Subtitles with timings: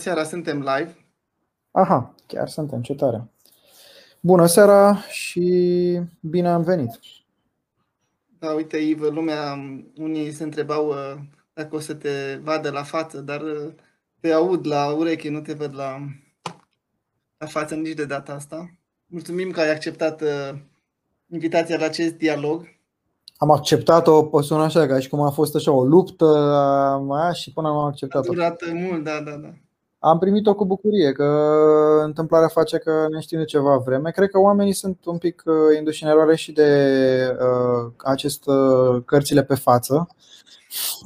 [0.00, 0.96] seara, suntem live.
[1.70, 3.30] Aha, chiar suntem, ce tare.
[4.20, 7.00] Bună seara și bine am venit.
[8.38, 9.58] Da, uite, Iv, lumea,
[9.96, 11.14] unii se întrebau uh,
[11.52, 13.72] dacă o să te vadă la față, dar uh,
[14.20, 15.98] te aud la ureche, nu te văd la,
[17.38, 18.70] la față nici de data asta.
[19.06, 20.58] Mulțumim că ai acceptat uh,
[21.32, 22.64] invitația la acest dialog.
[23.36, 26.26] Am acceptat-o, o sună așa, ca și cum a fost așa o luptă
[27.06, 28.30] mai și până am acceptat-o.
[28.30, 29.54] A durat mult, da, da, da.
[30.02, 31.24] Am primit-o cu bucurie, că
[32.04, 34.10] întâmplarea face că ne știm de ceva vreme.
[34.10, 39.02] Cred că oamenii sunt un pic uh, induși în eroare și de uh, acest uh,
[39.04, 40.08] cărțile pe față,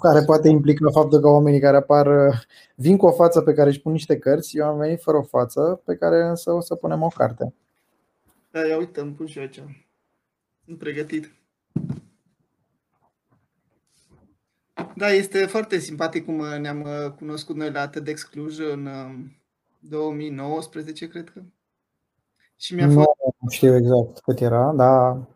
[0.01, 2.34] care poate implică faptul că oamenii care apar uh,
[2.75, 5.23] vin cu o față pe care își pun niște cărți, eu am venit fără o
[5.23, 7.55] față, pe care însă o să punem o carte.
[8.51, 9.62] Da, ia uite, îmi pun și eu aici.
[10.65, 11.33] Sunt pregătit.
[14.97, 18.89] Da, este foarte simpatic cum ne-am uh, cunoscut noi la TEDx Cluj în
[19.79, 21.41] 2019, uh, cred că.
[22.57, 23.09] Și mi-a fost...
[23.39, 25.27] Nu știu exact cât era, dar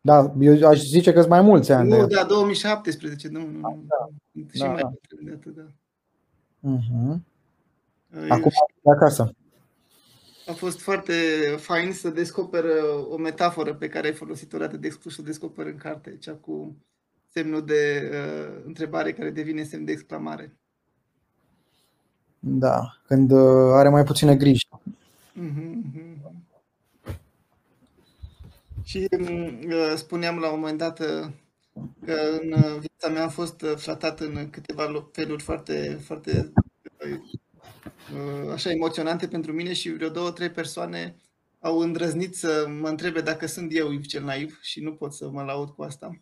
[0.00, 1.88] da, eu aș zice că sunt mai mulți ani.
[1.88, 4.08] Nu, da, 2017, nu, nu, da,
[4.52, 4.90] și da, mai da.
[5.20, 5.66] de atât, da.
[6.58, 7.16] Uh-huh.
[8.28, 8.58] Acum și...
[8.84, 9.34] acasă.
[10.46, 11.12] A fost foarte
[11.56, 12.64] fain să descoper
[13.10, 16.76] o metaforă pe care ai folosit-o la TEDx Cluj, să descoper în carte, cea cu
[17.38, 20.56] semnul de uh, întrebare care devine semn de exclamare.
[22.38, 24.68] Da, când uh, are mai puține griji.
[24.68, 25.82] Uh-huh,
[28.84, 31.26] Și uh, spuneam la un moment dat uh,
[32.04, 36.52] că în uh, viața mea am fost uh, flatat în câteva feluri foarte, foarte
[38.12, 41.16] uh, așa emoționante pentru mine și vreo două, trei persoane
[41.60, 45.30] au îndrăznit să mă întrebe dacă sunt eu Iv cel naiv și nu pot să
[45.30, 46.20] mă laud cu asta.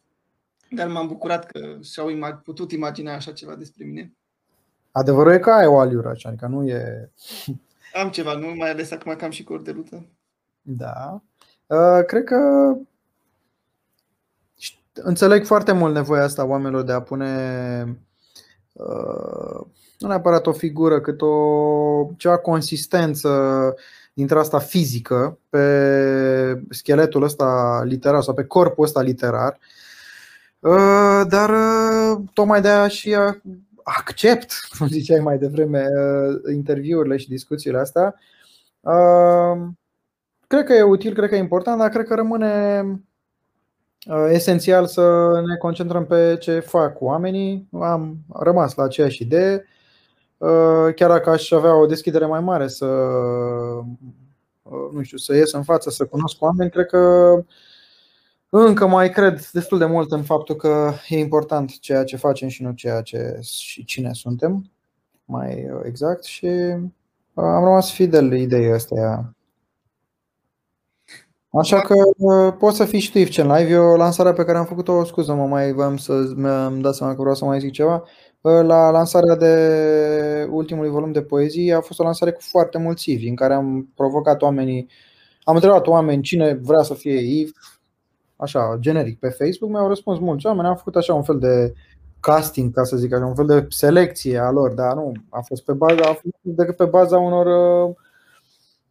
[0.70, 4.12] Dar m-am bucurat că și-au putut imagina așa ceva despre mine.
[4.90, 7.10] Adevărul e că ai o aliură, așa, adică nu e...
[8.02, 8.54] Am ceva, nu?
[8.54, 10.06] Mai ales acum că am și cordelută.
[10.62, 11.22] Da.
[11.66, 12.36] Uh, cred că
[14.94, 17.98] înțeleg foarte mult nevoia asta oamenilor de a pune
[18.72, 19.66] uh,
[19.98, 23.74] nu neapărat o figură, cât o cea consistență
[24.12, 29.85] dintre asta fizică pe scheletul ăsta literar sau pe corpul ăsta literar Uh,
[31.28, 33.16] dar uh, tocmai de aia și
[33.82, 38.14] accept, cum ziceai mai devreme, uh, interviurile și discuțiile astea.
[40.46, 42.84] Cred că e util, cred că e important, dar cred că rămâne
[44.28, 47.68] esențial să ne concentrăm pe ce fac oamenii.
[47.80, 49.64] Am rămas la aceeași idee.
[50.94, 52.86] Chiar dacă aș avea o deschidere mai mare să
[54.92, 57.32] nu știu, să ies în față, să cunosc oameni, cred că
[58.48, 62.62] încă mai cred destul de mult în faptul că e important ceea ce facem și
[62.62, 64.70] nu ceea ce și cine suntem,
[65.24, 66.78] mai exact, și uh,
[67.34, 69.36] am rămas fidel ideea asta.
[71.58, 73.70] Așa că uh, poți să fii și tu Ivcen Live.
[73.70, 77.20] Eu lansarea pe care am făcut-o, scuză mă mai vreau să mi-am dat seama că
[77.20, 78.02] vreau să mai zic ceva.
[78.40, 83.10] Uh, la lansarea de ultimului volum de poezii a fost o lansare cu foarte mulți
[83.12, 84.88] Ivi, în care am provocat oamenii,
[85.42, 87.50] am întrebat oameni cine vrea să fie Iv,
[88.36, 91.72] așa, generic, pe Facebook, mi-au răspuns mulți oameni, am făcut așa un fel de
[92.20, 95.64] casting, ca să zic așa, un fel de selecție a lor, dar nu, a fost
[95.64, 97.94] pe baza, a fost decât pe baza unor uh,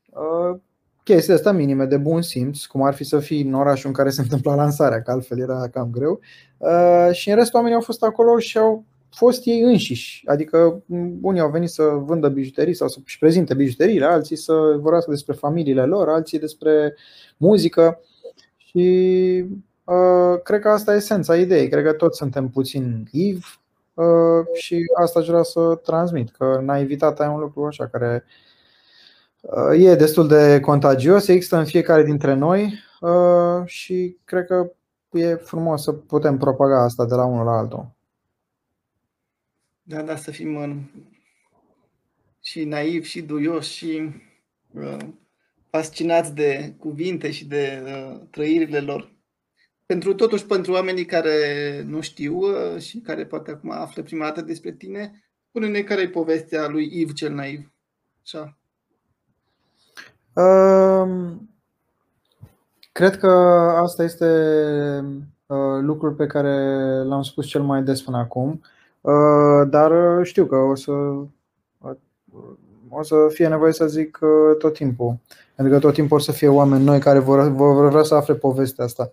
[0.09, 0.59] uh,
[1.03, 4.09] chestii astea minime de bun simț, cum ar fi să fii în orașul în care
[4.09, 6.19] se întâmpla lansarea, că altfel era cam greu.
[6.57, 10.23] Uh, și în rest oamenii au fost acolo și au fost ei înșiși.
[10.28, 10.84] Adică
[11.22, 15.85] unii au venit să vândă bijuterii sau să-și prezinte bijuteriile, alții să vorbească despre familiile
[15.85, 16.94] lor, alții despre
[17.38, 18.00] muzică.
[18.75, 19.46] Și
[19.84, 21.69] uh, cred că asta e esența ideii.
[21.69, 23.62] Cred că toți suntem puțin IV
[23.94, 28.24] uh, și asta aș vrea să transmit, că naivitatea e un lucru așa care
[29.41, 34.72] uh, e destul de contagios, există în fiecare dintre noi uh, și cred că
[35.12, 37.94] e frumos să putem propaga asta de la unul la altul.
[39.84, 40.81] Da, da, să fim în...
[42.41, 44.11] și naiv și duioși și
[44.73, 44.97] uh,
[45.75, 49.13] fascinați de cuvinte și de uh, trăirile lor.
[49.85, 51.37] Pentru totuși, pentru oamenii care
[51.87, 56.09] nu știu uh, și care poate acum află prima dată despre tine, spune-ne care e
[56.09, 57.72] povestea lui Iv cel naiv.
[58.23, 58.57] Așa.
[60.33, 61.49] Um,
[62.91, 63.31] cred că
[63.81, 64.25] asta este
[65.45, 66.57] uh, lucrul pe care
[67.03, 68.61] l-am spus cel mai des până acum,
[69.01, 70.91] uh, dar știu că o să
[72.97, 75.18] o să fie nevoie să zic uh, tot timpul.
[75.56, 78.34] Pentru că tot timpul o să fie oameni noi care vor, vor vrea să afle
[78.34, 79.12] povestea asta.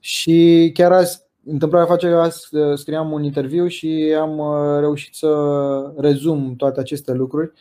[0.00, 5.14] Și chiar azi, întâmplarea face că azi uh, scriam un interviu și am uh, reușit
[5.14, 7.52] să rezum toate aceste lucruri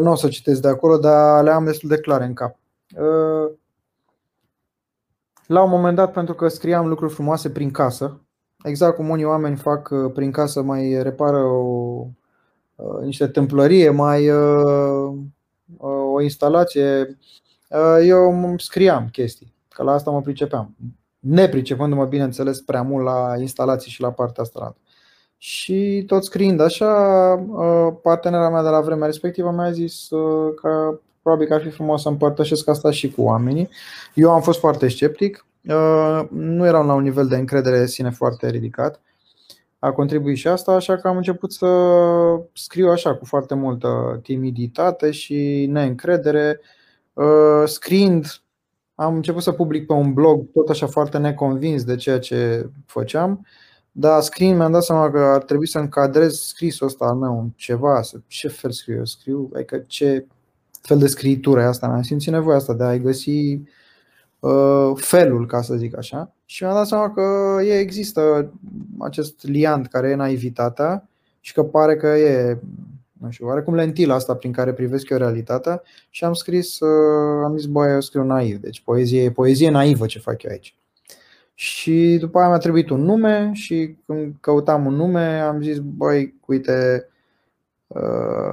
[0.00, 2.58] Nu o să citesc de acolo, dar le am destul de clare în cap.
[5.46, 8.20] La un moment dat, pentru că scriam lucruri frumoase prin casă,
[8.64, 12.06] exact cum unii oameni fac prin casă, mai repară o,
[13.02, 14.30] niște templărie, mai
[16.12, 17.18] o instalație,
[18.04, 20.74] eu scriam chestii, că la asta mă pricepeam
[21.18, 24.76] nepricepându-mă, bineînțeles, prea mult la instalații și la partea asta.
[25.36, 26.92] Și tot scriind așa,
[27.48, 31.70] uh, partenera mea de la vremea respectivă mi-a zis uh, că probabil că ar fi
[31.70, 33.68] frumos să împărtășesc asta și cu oamenii.
[34.14, 38.10] Eu am fost foarte sceptic, uh, nu eram la un nivel de încredere de sine
[38.10, 39.00] foarte ridicat.
[39.78, 41.66] A contribuit și asta, așa că am început să
[42.52, 46.60] scriu așa cu foarte multă timiditate și neîncredere,
[47.64, 48.42] scriind
[48.94, 53.46] am început să public pe un blog tot așa foarte neconvins de ceea ce făceam,
[53.92, 57.50] dar scriind mi-am dat seama că ar trebui să încadrez scrisul ăsta al meu în
[57.56, 60.26] ceva, să, ce fel scriu eu, scriu, adică ce
[60.82, 63.60] fel de scritură e asta, mi-am simțit nevoia asta de a găsi uh,
[64.94, 66.34] felul, ca să zic așa.
[66.44, 68.52] Și mi-am dat seama că e, există
[68.98, 71.08] acest liant care e naivitatea
[71.40, 72.58] și că pare că e
[73.20, 77.56] nu știu, oarecum lentila asta prin care privesc eu realitatea și am scris, uh, am
[77.56, 80.74] zis, băi, eu scriu naiv, deci poezie, poezie naivă ce fac eu aici.
[81.54, 86.34] Și după aia mi-a trebuit un nume și când căutam un nume am zis, băi,
[86.46, 87.16] uite, uh,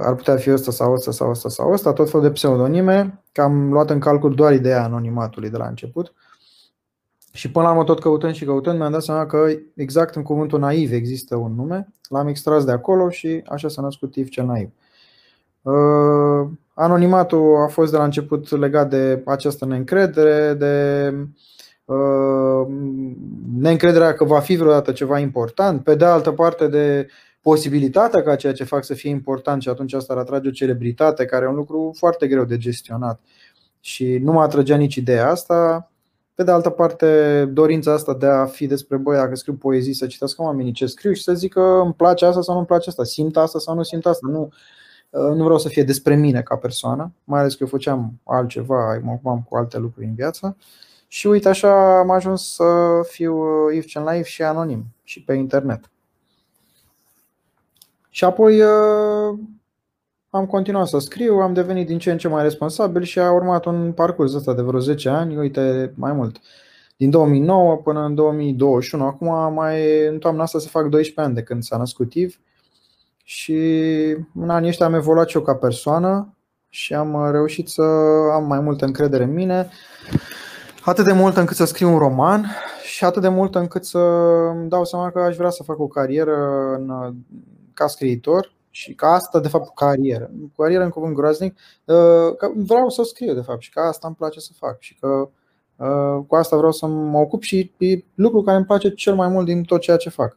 [0.02, 3.42] ar putea fi ăsta sau ăsta sau ăsta sau ăsta, tot fel de pseudonime, că
[3.42, 6.12] am luat în calcul doar ideea anonimatului de la început.
[7.32, 10.58] Și până la urmă tot căutând și căutând mi-am dat seama că exact în cuvântul
[10.58, 14.68] naiv există un nume, l-am extras de acolo și așa s-a născut Tiv cel naiv.
[15.62, 21.14] Uh, anonimatul a fost de la început legat de această neîncredere, de
[21.84, 22.66] uh,
[23.58, 27.08] neîncrederea că va fi vreodată ceva important, pe de altă parte de
[27.48, 31.24] posibilitatea ca ceea ce fac să fie important și atunci asta ar atrage o celebritate,
[31.24, 33.20] care e un lucru foarte greu de gestionat.
[33.80, 35.90] Și nu mă atrăgea nici ideea asta.
[36.34, 40.06] Pe de altă parte, dorința asta de a fi despre băi, dacă scriu poezii, să
[40.06, 43.04] citească oamenii ce scriu și să zică îmi place asta sau nu îmi place asta,
[43.04, 44.28] simt asta sau nu simt asta.
[44.30, 44.48] Nu,
[45.10, 49.12] nu vreau să fie despre mine ca persoană, mai ales că eu făceam altceva, mă
[49.12, 50.56] ocupam cu alte lucruri în viață.
[51.08, 52.64] Și uite așa am ajuns să
[53.08, 53.34] fiu
[53.70, 55.90] Yves Chen Live și anonim și pe internet.
[58.16, 58.62] Și apoi
[60.30, 63.64] am continuat să scriu, am devenit din ce în ce mai responsabil și a urmat
[63.64, 66.40] un parcurs ăsta de vreo 10 ani, uite, mai mult.
[66.96, 71.42] Din 2009 până în 2021, acum mai în toamna asta se fac 12 ani de
[71.42, 72.40] când s-a născut Iv
[73.24, 73.54] și
[74.34, 76.34] în anii ăștia am evoluat și eu ca persoană
[76.68, 77.82] și am reușit să
[78.32, 79.68] am mai multă încredere în mine,
[80.84, 82.46] atât de mult încât să scriu un roman
[82.82, 83.98] și atât de mult încât să
[84.54, 86.36] îmi dau seama că aș vrea să fac o carieră
[86.78, 87.14] în,
[87.76, 90.30] ca scriitor și ca asta, de fapt, carieră.
[90.56, 91.52] Carieră în cuvânt groaznic,
[91.84, 94.96] uh, că vreau să scriu, de fapt, și că asta îmi place să fac și
[95.00, 95.28] că
[95.76, 99.28] uh, cu asta vreau să mă ocup și e lucru care îmi place cel mai
[99.28, 100.36] mult din tot ceea ce fac.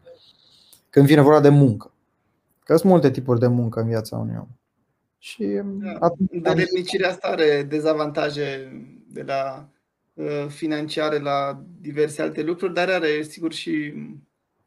[0.89, 1.93] Când vine vorba de muncă.
[2.63, 4.47] Că sunt multe tipuri de muncă în viața unui om.
[5.17, 8.71] Și da, Delemnicirea asta are dezavantaje
[9.07, 9.69] de la
[10.13, 13.93] uh, financiare la diverse alte lucruri, dar are sigur și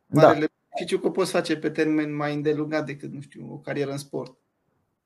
[0.06, 3.98] marele beneficiu că poți face pe termen mai îndelungat decât, nu știu, o carieră în
[3.98, 4.36] sport.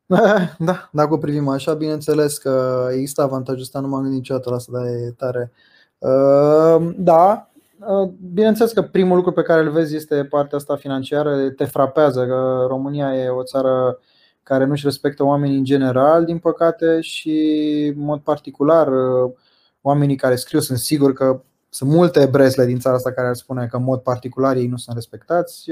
[0.58, 4.56] Da, dacă o privim așa, bineînțeles că există avantajul ăsta, nu m-am gândit niciodată la
[4.56, 5.52] asta, dar e tare.
[5.98, 11.50] Uh, da, uh, bineînțeles că primul lucru pe care îl vezi este partea asta financiară,
[11.50, 13.98] te frapează că România e o țară
[14.43, 19.32] care nu-și respectă oamenii în general, din păcate, și în mod particular uh,
[19.81, 21.43] oamenii care scriu sunt sigur că
[21.76, 24.76] sunt multe bresle din țara asta care ar spune că în mod particular ei nu
[24.76, 25.70] sunt respectați.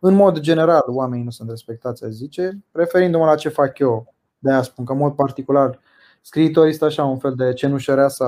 [0.00, 2.64] În mod general, oamenii nu sunt respectați, aș zice.
[2.72, 5.78] Referindu-mă la ce fac eu, de aia spun că în mod particular
[6.20, 8.26] scriitorii este așa un fel de cenușăreasa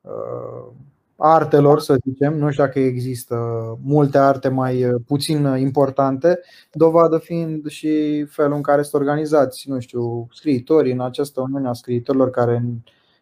[0.00, 0.72] uh,
[1.16, 3.36] artelor, să zicem, nu știu dacă există
[3.82, 6.40] multe arte mai puțin importante,
[6.72, 11.72] dovadă fiind și felul în care sunt organizați, nu știu, scriitorii în această uniune a
[11.72, 12.64] scriitorilor care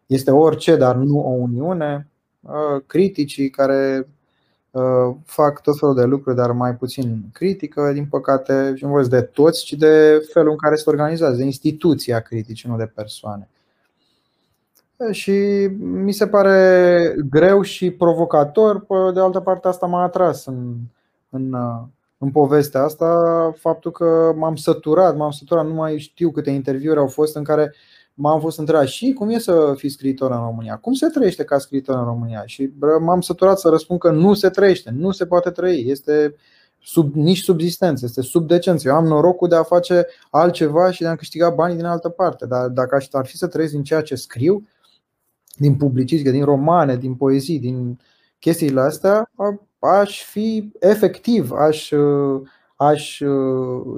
[0.07, 2.11] este orice, dar nu o uniune.
[2.41, 4.09] Uh, criticii care
[4.71, 9.11] uh, fac tot felul de lucruri, dar mai puțin critică, din păcate, și nu vorbesc
[9.11, 13.49] de toți, ci de felul în care se organizează, de instituția critici, nu de persoane.
[15.11, 15.33] Și
[15.79, 20.75] mi se pare greu și provocator, de altă parte asta m-a atras în,
[21.31, 21.83] în, uh,
[22.19, 27.09] în povestea asta, faptul că m-am săturat, m-am săturat, nu mai știu câte interviuri au
[27.09, 27.75] fost în care
[28.15, 30.77] m-am fost întrebat și cum e să fii scriitor în România?
[30.77, 32.43] Cum se trăiește ca scriitor în România?
[32.47, 35.85] Și m-am săturat să răspund că nu se trăiește, nu se poate trăi.
[35.87, 36.35] Este
[36.83, 38.89] sub, nici subzistență, este sub decență.
[38.89, 42.47] Eu am norocul de a face altceva și de a câștiga banii din altă parte.
[42.47, 44.67] Dar dacă aș ar fi să trăiesc din ceea ce scriu,
[45.57, 47.99] din publicistică, din romane, din poezii, din
[48.39, 49.31] chestiile astea,
[49.79, 51.93] aș fi efectiv, aș,
[52.83, 53.21] aș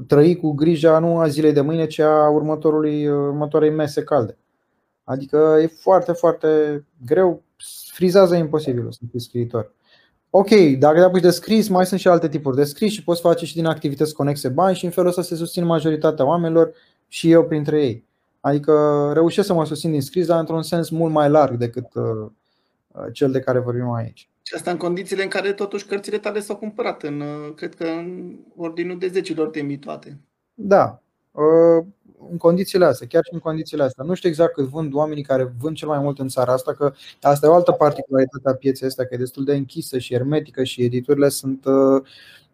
[0.07, 4.39] trăi cu grija nu a zilei de mâine, ci a următorului, următoarei mese calde.
[5.05, 6.49] Adică e foarte, foarte
[7.07, 7.43] greu,
[7.93, 9.75] frizează imposibil să fii scriitor.
[10.31, 10.49] Ok,
[10.79, 13.45] dacă te apuci de scris, mai sunt și alte tipuri de scris și poți face
[13.45, 16.73] și din activități conexe bani și în felul ăsta se susțin majoritatea oamenilor
[17.09, 18.07] și eu printre ei.
[18.41, 22.31] Adică reușesc să mă susțin din scris, dar într-un sens mult mai larg decât uh,
[23.13, 24.32] cel de care vorbim aici.
[24.53, 27.85] Și asta în condițiile în care totuși cărțile tale s-au cumpărat, în, uh, cred că
[27.85, 30.21] în ordinul de zecilor de mii toate.
[30.55, 31.85] Da, uh,
[32.31, 34.05] în condițiile astea, chiar și în condițiile astea.
[34.05, 36.93] Nu știu exact cât vând oamenii care vând cel mai mult în țara asta, că
[37.21, 40.65] asta e o altă particularitate a pieței astea, că e destul de închisă și hermetică
[40.65, 42.03] și editurile sunt uh,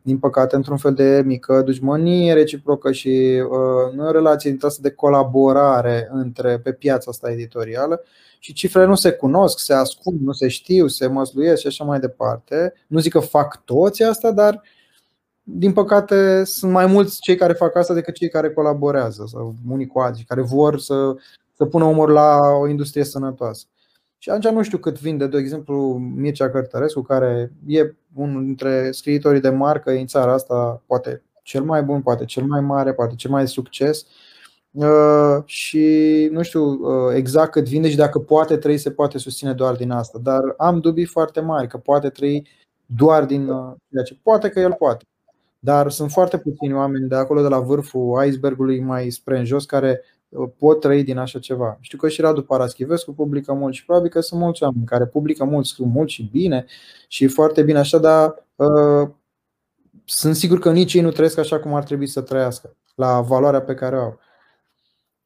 [0.02, 4.67] din păcate, într-un fel de mică dușmănie reciprocă și uh, nu e o relație dintre
[4.67, 8.02] asta de colaborare între, pe piața asta editorială
[8.38, 12.00] și cifrele nu se cunosc, se ascund, nu se știu, se măsluiesc și așa mai
[12.00, 12.73] departe.
[12.87, 14.61] Nu zic că fac toți asta, dar uh,
[15.50, 19.87] din păcate, sunt mai mulți cei care fac asta decât cei care colaborează sau unii
[19.87, 21.14] cu alții, care vor să,
[21.57, 23.66] să pună omor la o industrie sănătoasă.
[24.18, 29.40] Și atunci nu știu cât vinde, de exemplu, Mircea Cărtărescu, care e unul dintre scriitorii
[29.40, 33.30] de marcă în țara asta, poate cel mai bun, poate cel mai mare, poate cel
[33.30, 34.00] mai succes.
[34.00, 34.27] Uh,
[35.45, 39.75] și nu știu uh, exact cât vinde și dacă poate trăi, se poate susține doar
[39.75, 40.19] din asta.
[40.23, 42.47] Dar am dubii foarte mari că poate trăi
[42.87, 45.05] doar din uh, ceea ce poate că el poate.
[45.59, 49.65] Dar sunt foarte puțini oameni de acolo, de la vârful icebergului mai spre în jos,
[49.65, 51.79] care uh, pot trăi din așa ceva.
[51.81, 55.45] Știu că și Radu Paraschivescu publică mult și probabil că sunt mulți oameni care publică
[55.45, 56.65] mult, scriu mult și bine
[57.09, 59.09] și foarte bine așa, dar uh,
[60.05, 63.63] sunt sigur că nici ei nu trăiesc așa cum ar trebui să trăiască, la valoarea
[63.63, 64.19] pe care o au.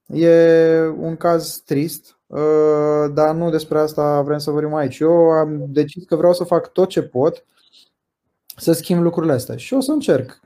[0.06, 4.98] E un caz trist, uh, dar nu despre asta vrem să vorbim aici.
[4.98, 7.44] Eu am decis că vreau să fac tot ce pot
[8.56, 9.56] să schimb lucrurile astea.
[9.56, 10.40] Și o să încerc.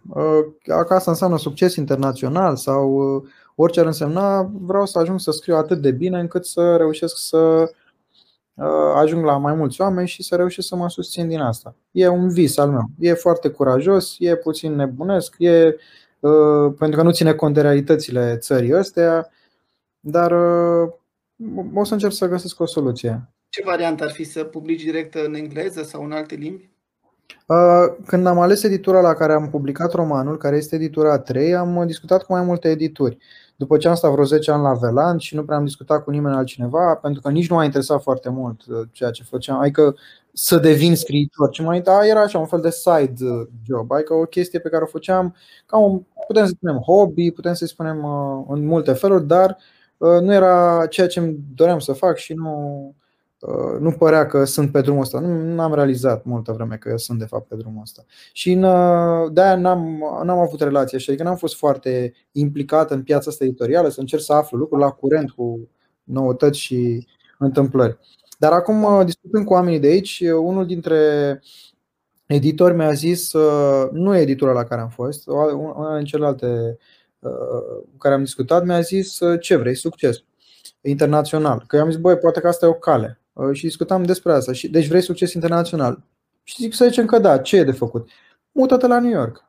[0.67, 3.23] Dacă asta înseamnă succes internațional sau uh,
[3.55, 7.71] orice ar însemna, vreau să ajung să scriu atât de bine încât să reușesc să
[8.55, 11.75] uh, ajung la mai mulți oameni și să reușesc să mă susțin din asta.
[11.91, 12.91] E un vis al meu.
[12.99, 15.77] E foarte curajos, e puțin nebunesc, e
[16.21, 19.31] uh, pentru că nu ține cont de realitățile țării astea,
[20.07, 20.33] dar
[21.75, 23.31] o să încerc să găsesc o soluție.
[23.49, 26.71] Ce variantă ar fi să publici direct în engleză sau în alte limbi?
[27.47, 31.85] Uh, când am ales editura la care am publicat romanul, care este editura 3, am
[31.87, 33.19] discutat cu mai multe edituri.
[33.57, 36.11] După ce am stat vreo 10 ani la Veland și nu prea am discutat cu
[36.11, 39.97] nimeni altcineva, pentru că nici nu m-a interesat foarte mult uh, ceea ce făceam, adică
[40.33, 41.51] să devin scriitor.
[41.51, 44.69] Ce mai da, era așa un fel de side uh, job, adică o chestie pe
[44.69, 45.35] care o făceam
[45.67, 48.05] ca un, putem să spunem, hobby, putem să spunem
[48.49, 49.57] în multe feluri, dar
[49.99, 52.95] nu era ceea ce îmi doream să fac și nu,
[53.41, 55.21] Uh, nu părea că sunt pe drumul ăsta.
[55.21, 58.05] Nu am realizat multă vreme că sunt de fapt pe drumul ăsta.
[58.33, 63.31] Și uh, de-aia n-am, n-am avut relație așa, adică n-am fost foarte implicat în piața
[63.31, 65.69] asta editorială, să încerc să aflu lucruri la curent cu
[66.05, 67.07] noutăți și
[67.39, 67.99] întâmplări.
[68.39, 70.99] Dar acum, uh, discutând cu oamenii de aici, unul dintre
[72.27, 73.33] editori mi-a zis,
[73.93, 76.79] nu e editura la care am fost, una din celelalte
[77.91, 80.17] cu care am discutat, mi-a zis ce vrei, succes
[80.81, 81.65] internațional.
[81.67, 83.21] Că eu am zis, băi, poate că asta e o cale.
[83.33, 84.53] Uh, și discutam despre asta.
[84.53, 86.03] Și, deci vrei succes internațional.
[86.43, 88.09] Și zic să zicem că da, ce e de făcut?
[88.53, 89.45] Mută-te la New York.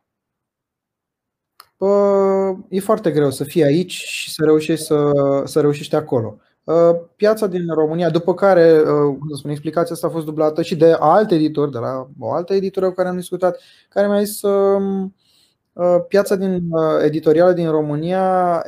[1.77, 5.11] Uh, e foarte greu să fii aici și să reușești, să,
[5.45, 6.37] să reușești acolo.
[6.63, 10.75] Uh, piața din România, după care, cum să spun, explicația asta a fost dublată și
[10.75, 14.41] de alte editori, de la o altă editură cu care am discutat, care mi-a zis
[14.41, 15.15] um,
[16.07, 16.69] piața din
[17.03, 18.63] editorială din România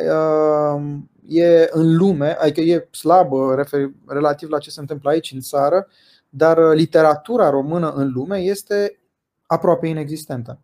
[1.29, 5.87] e în lume, adică e slabă refer, relativ la ce se întâmplă aici în țară,
[6.29, 8.99] dar uh, literatura română în lume este
[9.45, 10.59] aproape inexistentă.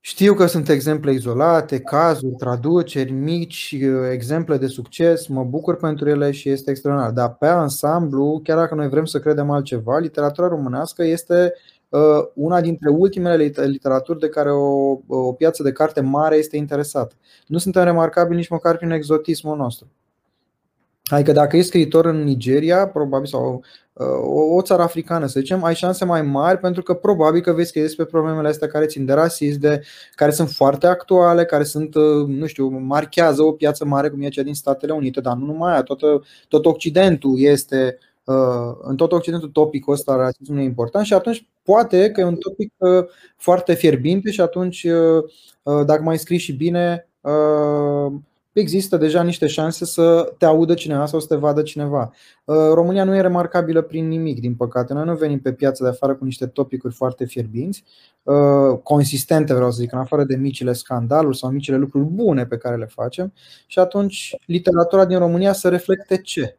[0.00, 6.08] Știu că sunt exemple izolate, cazuri, traduceri mici, uh, exemple de succes, mă bucur pentru
[6.08, 7.12] ele și este extraordinar.
[7.12, 11.75] Dar pe ansamblu, chiar dacă noi vrem să credem altceva, literatura românească este Uh,
[12.34, 17.14] una dintre ultimele literaturi de care o, o piață de carte mare este interesată.
[17.46, 19.86] Nu suntem remarcabili nici măcar prin exotismul nostru.
[21.08, 25.64] Adică dacă ești scriitor în Nigeria, probabil, sau uh, o, o țară africană, să zicem,
[25.64, 29.04] ai șanse mai mari pentru că probabil că vei scrie despre problemele astea care țin
[29.04, 29.82] de rasism, de,
[30.14, 34.28] care sunt foarte actuale, care sunt, uh, nu știu, marchează o piață mare cum e
[34.28, 36.00] cea din Statele Unite, dar nu numai aia, tot,
[36.48, 37.98] tot Occidentul este
[38.82, 42.72] în tot Occidentul topicul ăsta rasismul e important și atunci poate că e un topic
[43.36, 44.86] foarte fierbinte și atunci
[45.62, 47.08] dacă mai scrii și bine
[48.52, 52.12] există deja niște șanse să te audă cineva sau să te vadă cineva.
[52.72, 54.92] România nu e remarcabilă prin nimic, din păcate.
[54.92, 57.84] Noi nu venim pe piața de afară cu niște topicuri foarte fierbinți,
[58.82, 62.76] consistente, vreau să zic, în afară de micile scandaluri sau micile lucruri bune pe care
[62.76, 63.32] le facem.
[63.66, 66.58] Și atunci literatura din România să reflecte ce?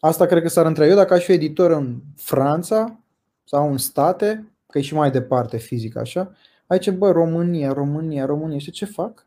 [0.00, 0.90] Asta cred că s-ar întreba.
[0.90, 3.00] Eu dacă aș fi editor în Franța
[3.44, 6.32] sau în state, că e și mai departe fizic așa,
[6.66, 9.26] aici, bă, România, România, România, și ce fac?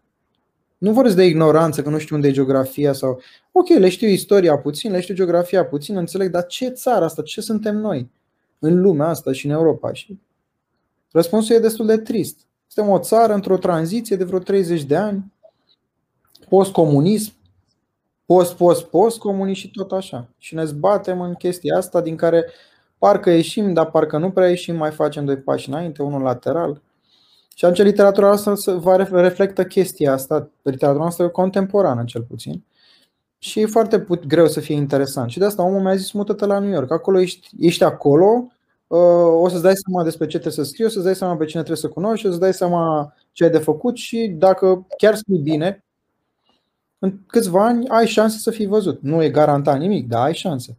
[0.77, 3.21] Nu vorbesc de ignoranță, că nu știu unde e geografia sau...
[3.51, 7.21] Ok, le știu istoria puțin, le știu geografia puțin, înțeleg, dar ce țară asta?
[7.21, 8.09] Ce suntem noi
[8.59, 9.93] în lumea asta și în Europa?
[9.93, 10.19] Și
[11.11, 12.39] răspunsul e destul de trist.
[12.67, 15.33] Suntem o țară într-o tranziție de vreo 30 de ani,
[16.49, 17.33] post-comunism,
[18.31, 20.27] post, post, post comunism și tot așa.
[20.37, 22.45] Și ne zbatem în chestia asta din care
[22.97, 26.81] parcă ieșim, dar parcă nu prea ieșim, mai facem doi pași înainte, unul lateral.
[27.55, 32.63] Și atunci literatura asta va reflectă chestia asta, literatura noastră contemporană cel puțin.
[33.37, 35.29] Și e foarte put- greu să fie interesant.
[35.29, 36.91] Și de asta omul mi-a zis mută-te la New York.
[36.91, 38.51] Acolo ești, ești acolo,
[38.87, 41.45] uh, o să-ți dai seama despre ce trebuie să scrii, o să-ți dai seama pe
[41.45, 45.15] cine trebuie să cunoști, o să-ți dai seama ce ai de făcut și dacă chiar
[45.15, 45.83] scrii bine,
[47.03, 49.01] în câțiva ani ai șanse să fii văzut.
[49.01, 50.77] Nu e garantat nimic, dar ai șanse.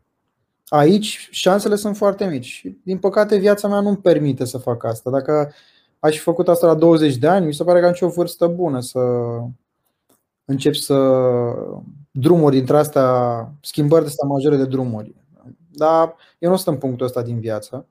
[0.66, 5.10] Aici șansele sunt foarte mici și din păcate viața mea nu-mi permite să fac asta.
[5.10, 5.52] Dacă
[5.98, 8.08] aș fi făcut asta la 20 de ani, mi se pare că am și o
[8.08, 9.00] vârstă bună să
[10.44, 10.96] încep să
[12.10, 15.14] drumuri dintre astea, schimbări de astea majore de drumuri.
[15.70, 17.86] Dar eu nu sunt în punctul ăsta din viață.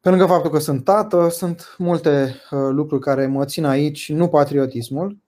[0.00, 4.28] Pe lângă faptul că sunt tată, sunt multe uh, lucruri care mă țin aici, nu
[4.28, 5.18] patriotismul.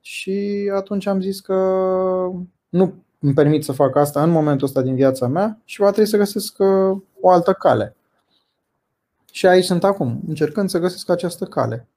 [0.00, 1.54] Uh, și atunci am zis că
[2.68, 6.10] nu îmi permit să fac asta în momentul ăsta din viața mea și va trebui
[6.10, 7.96] să găsesc uh, o altă cale.
[9.32, 11.88] Și aici sunt acum, încercând să găsesc această cale.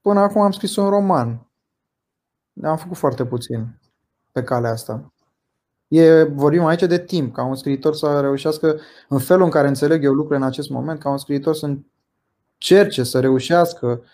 [0.00, 1.46] Până acum am scris un roman.
[2.62, 3.66] Am făcut foarte puțin
[4.32, 5.12] pe calea asta.
[5.88, 10.04] E, vorbim aici de timp, ca un scriitor să reușească, în felul în care înțeleg
[10.04, 14.08] eu lucrurile în acest moment, ca un scriitor să încerce să reușească uh,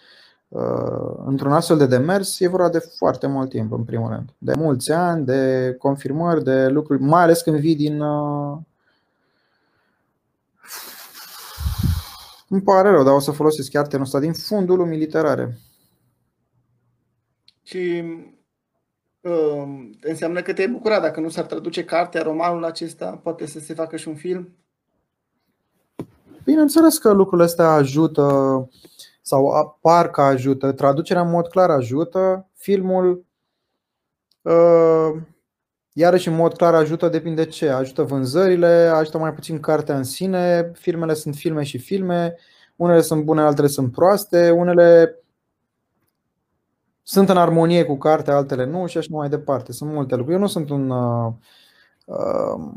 [1.24, 4.28] într-un astfel de demers, e vorba de foarte mult timp, în primul rând.
[4.38, 8.56] De mulți ani, de confirmări, de lucruri, mai ales când vii din, uh,
[12.48, 15.58] Îmi pare rău, dar o să folosesc chiar termenul ăsta din fundul lumii literare.
[17.62, 18.04] Și
[19.20, 23.74] uh, înseamnă că te-ai bucurat dacă nu s-ar traduce cartea, romanul acesta, poate să se
[23.74, 24.48] facă și un film?
[26.44, 28.68] Bineînțeles că lucrurile astea ajută
[29.24, 30.72] sau apar că ajută.
[30.72, 32.48] Traducerea în mod clar ajută.
[32.54, 33.24] Filmul
[34.42, 35.22] uh,
[35.96, 37.68] Iarăși, în mod clar, ajută, depinde ce.
[37.68, 40.70] Ajută vânzările, ajută mai puțin cartea în sine.
[40.74, 42.36] Filmele sunt filme și filme.
[42.76, 44.50] Unele sunt bune, altele sunt proaste.
[44.50, 45.18] Unele
[47.02, 49.72] sunt în armonie cu cartea, altele nu și așa mai departe.
[49.72, 50.36] Sunt multe lucruri.
[50.36, 51.32] Eu nu sunt un uh,
[52.04, 52.72] uh,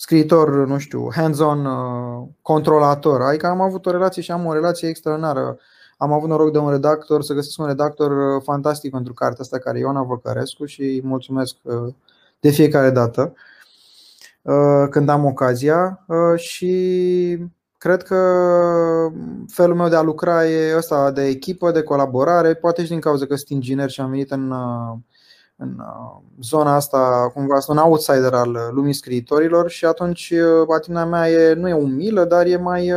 [0.00, 3.22] scriitor, nu știu, hands-on uh, controlator.
[3.22, 5.58] Adică am avut o relație și am o relație extraordinară.
[5.96, 9.58] Am avut noroc de un redactor, să găsesc un redactor uh, fantastic pentru cartea asta,
[9.58, 11.94] care e Iona Văcărescu și îi mulțumesc uh,
[12.40, 13.34] de fiecare dată
[14.42, 16.06] uh, când am ocazia.
[16.36, 17.38] Și
[17.78, 18.16] cred că
[19.48, 23.26] felul meu de a lucra e ăsta de echipă, de colaborare, poate și din cauza
[23.26, 24.52] că sunt inginer și am venit în,
[25.60, 25.76] în
[26.40, 30.32] zona asta, cumva sunt un outsider al lumii scriitorilor și atunci
[30.68, 32.92] atitudinea mea e, nu e umilă, dar e mai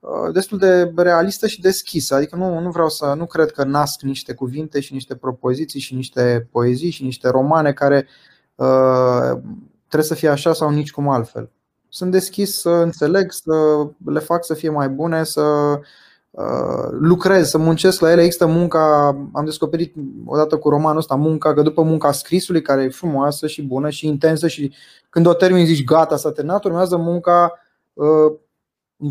[0.00, 2.14] Uh, destul de realistă și deschisă.
[2.14, 5.94] Adică nu, nu vreau să, nu cred că nasc niște cuvinte și niște propoziții și
[5.94, 8.06] niște poezii și niște romane care
[8.54, 9.38] uh,
[9.86, 11.50] trebuie să fie așa sau nici cum altfel.
[11.88, 15.78] Sunt deschis să înțeleg, să le fac să fie mai bune, să uh,
[16.90, 18.22] lucrez, să muncesc la ele.
[18.22, 22.88] Există munca, am descoperit odată cu romanul ăsta munca, că după munca scrisului, care e
[22.88, 24.74] frumoasă și bună și intensă și
[25.10, 27.52] când o termin zici gata, s-a terminat, urmează munca
[27.92, 28.32] uh,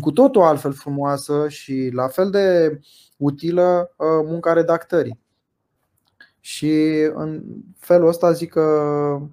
[0.00, 2.78] cu totul altfel frumoasă și la fel de
[3.16, 5.18] utilă uh, munca redactării.
[6.40, 7.42] Și în
[7.78, 9.28] felul ăsta zic că uh,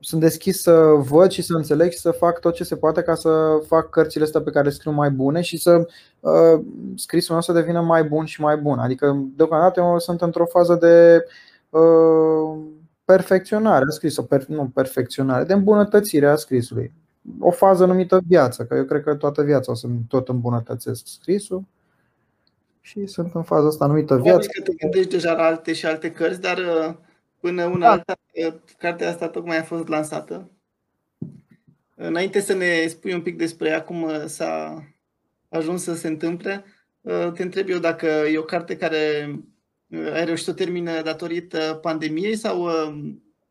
[0.00, 0.72] sunt deschis să
[1.08, 4.24] văd și să înțeleg și să fac tot ce se poate ca să fac cărțile
[4.24, 5.86] astea pe care le scriu mai bune și să
[6.20, 6.60] uh,
[6.94, 8.78] scrisul nostru să devină mai bun și mai bun.
[8.78, 11.24] Adică deocamdată eu sunt într-o fază de
[13.04, 16.92] perfecționare a scrisului, nu perfecționare, de îmbunătățire a scrisului
[17.38, 21.64] o fază numită viață, că eu cred că toată viața o să tot îmbunătățesc scrisul
[22.80, 24.48] și sunt în faza asta numită viață.
[24.48, 26.94] Probabil că te gândești deja la alte și alte cărți, dar uh,
[27.44, 27.90] până una da.
[27.90, 28.14] alta,
[28.78, 30.50] cartea asta tocmai a fost lansată.
[31.94, 34.84] Înainte să ne spui un pic despre ea, cum s-a
[35.48, 36.64] ajuns să se întâmple,
[37.34, 38.98] te întreb eu dacă e o carte care
[40.14, 42.68] ai reușit să o termină datorită pandemiei sau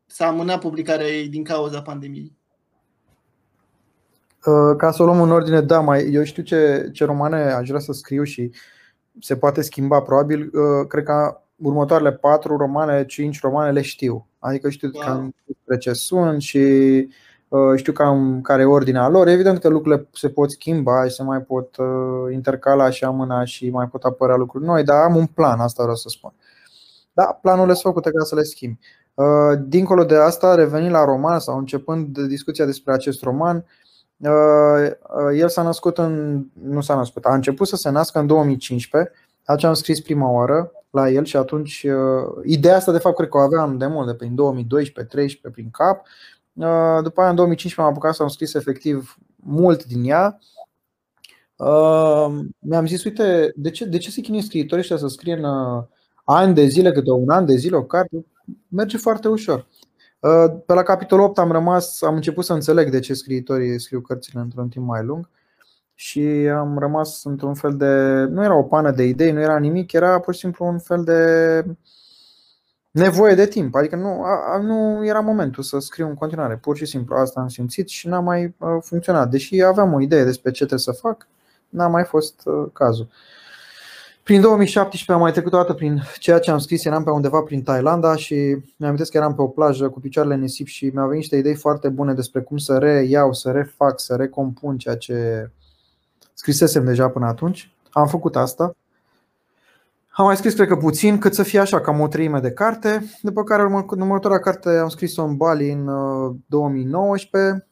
[0.06, 2.32] s-a amânat publicarea ei din cauza pandemiei?
[4.76, 7.80] Ca să o luăm în ordine, da, mai, eu știu ce, ce romane aș vrea
[7.80, 8.50] să scriu și
[9.20, 10.00] se poate schimba.
[10.00, 10.50] Probabil,
[10.88, 14.26] cred că următoarele patru romane, cinci romane le știu.
[14.38, 15.02] Adică știu wow.
[15.02, 16.58] cam despre ce sunt și
[17.48, 19.28] uh, știu cam care e ordinea lor.
[19.28, 23.70] Evident că lucrurile se pot schimba și se mai pot uh, intercala și amâna și
[23.70, 26.32] mai pot apărea lucruri noi, dar am un plan, asta vreau să spun.
[27.12, 28.78] Da, planurile sunt făcute ca să le schimb.
[29.14, 33.64] Uh, dincolo de asta, revenind la roman sau începând de discuția despre acest roman,
[35.34, 36.44] el s-a născut în.
[36.62, 39.12] nu s-a născut, a început să se nască în 2015.
[39.44, 43.28] Atunci am scris prima oară la el și atunci uh, ideea asta de fapt cred
[43.28, 44.36] că o aveam de mult, de prin
[45.48, 46.06] 2012-13 prin cap.
[46.52, 50.38] Uh, după aia în 2015 m-am apucat să am scris efectiv mult din ea.
[51.56, 55.44] Uh, mi-am zis, uite, de ce, de ce se chinuie scriitorii ăștia să scrie în
[56.24, 58.26] ani de zile, câte un an de zile o carte?
[58.68, 59.66] Merge foarte ușor.
[60.66, 64.40] Pe la capitolul 8 am rămas, am început să înțeleg de ce scriitorii scriu cărțile
[64.40, 65.28] într-un timp mai lung
[65.94, 66.20] și
[66.56, 68.24] am rămas într-un fel de.
[68.30, 71.04] Nu era o pană de idei, nu era nimic, era pur și simplu un fel
[71.04, 71.64] de
[72.90, 73.74] nevoie de timp.
[73.74, 76.56] Adică nu, a, nu era momentul să scriu în continuare.
[76.56, 79.30] Pur și simplu asta am simțit și n-a mai funcționat.
[79.30, 81.28] Deși aveam o idee despre ce trebuie să fac,
[81.68, 83.08] n-a mai fost cazul.
[84.22, 87.40] Prin 2017 am mai trecut o dată prin ceea ce am scris, eram pe undeva
[87.40, 91.06] prin Thailanda și mi-am amintesc că eram pe o plajă cu picioarele nisip și mi-au
[91.06, 95.50] venit niște idei foarte bune despre cum să reiau, să refac, să recompun ceea ce
[96.34, 98.76] Scrisesem deja până atunci, am făcut asta.
[100.10, 103.04] Am mai scris, cred că puțin, cât să fie așa, cam o treime de carte,
[103.22, 105.84] după care următoarea carte am scris-o în Bali în
[106.46, 107.66] 2019,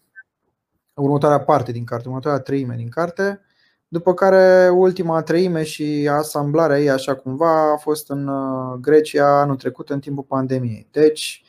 [0.94, 3.40] uh, următoarea parte din carte, următoarea treime din carte,
[3.88, 9.57] după care ultima treime și asamblarea ei așa cumva a fost în uh, Grecia anul
[9.57, 10.88] trecut în timpul pandemiei.
[10.90, 11.41] Deci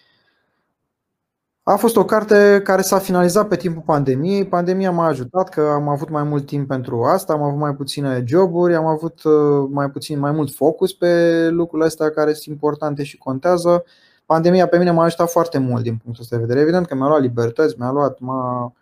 [1.65, 4.47] a fost o carte care s-a finalizat pe timpul pandemiei.
[4.47, 8.23] Pandemia m-a ajutat că am avut mai mult timp pentru asta, am avut mai puține
[8.27, 13.03] joburi, am avut uh, mai puțin mai mult focus pe lucrurile astea care sunt importante
[13.03, 13.83] și contează.
[14.25, 16.59] Pandemia pe mine m-a ajutat foarte mult din punctul ăsta de vedere.
[16.59, 18.73] Evident că mi-a luat libertăți, mi-a luat, m-a,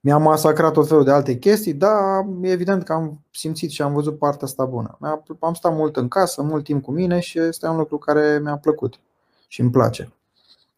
[0.00, 4.18] mi-a masacrat tot felul de alte chestii, dar evident că am simțit și am văzut
[4.18, 4.98] partea asta bună.
[5.40, 8.56] Am stat mult în casă, mult timp cu mine și este un lucru care mi-a
[8.56, 9.00] plăcut
[9.48, 10.12] și îmi place.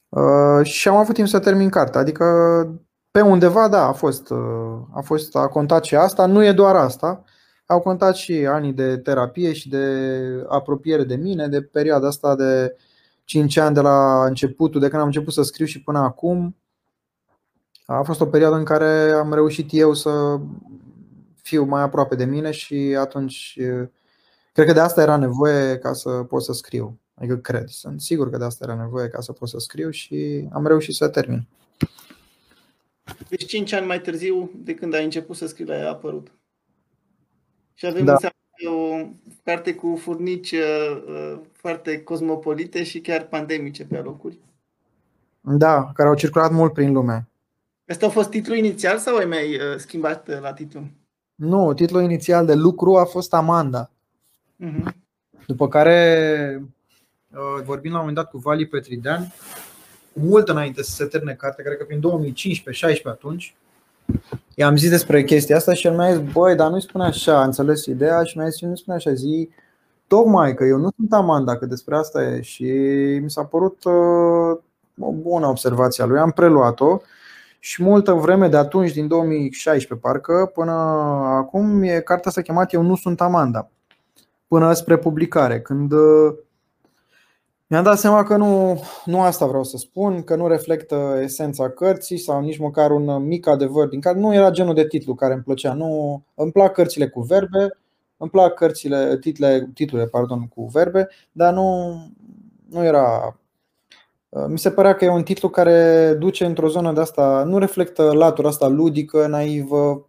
[0.09, 2.01] Uh, și am avut timp să termin cartea.
[2.01, 2.25] Adică
[3.11, 6.27] pe undeva, da, a fost, uh, a fost, a contat și asta.
[6.27, 7.25] Nu e doar asta.
[7.67, 9.87] Au contat și anii de terapie și de
[10.49, 12.77] apropiere de mine, de perioada asta de
[13.25, 16.57] 5 ani de la începutul, de când am început să scriu și până acum.
[17.87, 20.41] A fost o perioadă în care am reușit eu să
[21.43, 23.89] fiu mai aproape de mine și atunci uh,
[24.53, 26.99] cred că de asta era nevoie ca să pot să scriu.
[27.19, 30.49] Adică cred, sunt sigur că de asta era nevoie ca să pot să scriu și
[30.53, 31.47] am reușit să termin.
[33.29, 36.33] Deci 5 ani mai târziu de când ai început să scrii la ea a apărut.
[37.75, 38.19] Și avem da.
[38.69, 39.09] o
[39.43, 44.39] carte cu furnici uh, uh, foarte cosmopolite și chiar pandemice pe alocuri.
[45.41, 47.29] Da, care au circulat mult prin lume.
[47.89, 50.83] Asta a fost titlul inițial sau ai mai uh, schimbat la titlu?
[51.35, 53.91] Nu, titlul inițial de lucru a fost Amanda.
[54.65, 54.93] Uh-huh.
[55.47, 56.67] După care Uh,
[57.65, 59.33] vorbim la un moment dat cu Vali Petridean,
[60.13, 62.01] mult înainte să se termine cartea, cred că prin
[63.01, 63.55] 2015-16 atunci,
[64.55, 67.45] i-am zis despre chestia asta și el mi-a zis, băi, dar nu-i spune așa, a
[67.45, 69.49] înțeles ideea și mi-a zis, nu spune așa, zi,
[70.07, 72.41] tocmai că eu nu sunt Amanda, că despre asta e.
[72.41, 72.65] Și
[73.23, 74.59] mi s-a părut uh,
[75.01, 77.01] o bună observație a lui, am preluat-o
[77.59, 80.73] și multă vreme de atunci, din 2016 parcă, până
[81.27, 83.71] acum, e, cartea s-a chemat Eu nu sunt Amanda,
[84.49, 86.35] până spre publicare, când uh,
[87.69, 92.19] mi-am dat seama că nu, nu asta vreau să spun, că nu reflectă esența cărții
[92.19, 95.43] sau nici măcar un mic adevăr din care nu era genul de titlu care îmi
[95.43, 95.73] plăcea.
[95.73, 97.79] Nu, îmi plac cărțile cu verbe,
[98.17, 101.95] îmi plac cărțile, title, titlurile pardon, cu verbe, dar nu,
[102.71, 103.39] nu era.
[104.49, 108.13] Mi se părea că e un titlu care duce într-o zonă de asta, nu reflectă
[108.13, 110.07] latura asta ludică, naivă,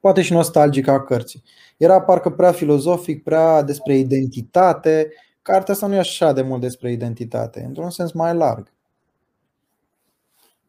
[0.00, 1.42] poate și nostalgică a cărții.
[1.76, 5.08] Era parcă prea filozofic, prea despre identitate
[5.42, 8.72] cartea asta nu e așa de mult despre identitate, într-un sens mai larg.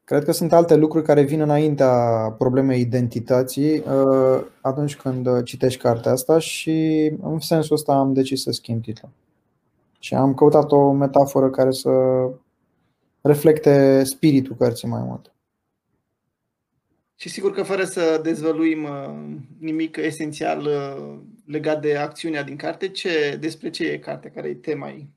[0.03, 1.95] Cred că sunt alte lucruri care vin înaintea
[2.37, 8.51] problemei identității uh, atunci când citești cartea asta și în sensul ăsta am decis să
[8.51, 9.11] schimb titlul.
[9.99, 11.89] Și am căutat o metaforă care să
[13.21, 15.33] reflecte spiritul cărții mai mult.
[17.15, 19.13] Și sigur că fără să dezvăluim uh,
[19.59, 24.55] nimic esențial uh, legat de acțiunea din carte, ce, despre ce e cartea, care e
[24.55, 25.09] tema ei?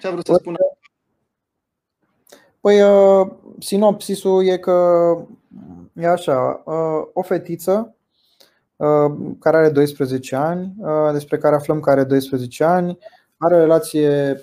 [0.00, 0.56] Ce a vrut să spună?
[2.60, 5.16] Păi, uh, sinopsisul e că
[5.92, 6.62] e așa,
[7.12, 7.96] o fetiță
[9.38, 10.74] care are 12 ani,
[11.12, 12.98] despre care aflăm că are 12 ani,
[13.36, 14.42] are o relație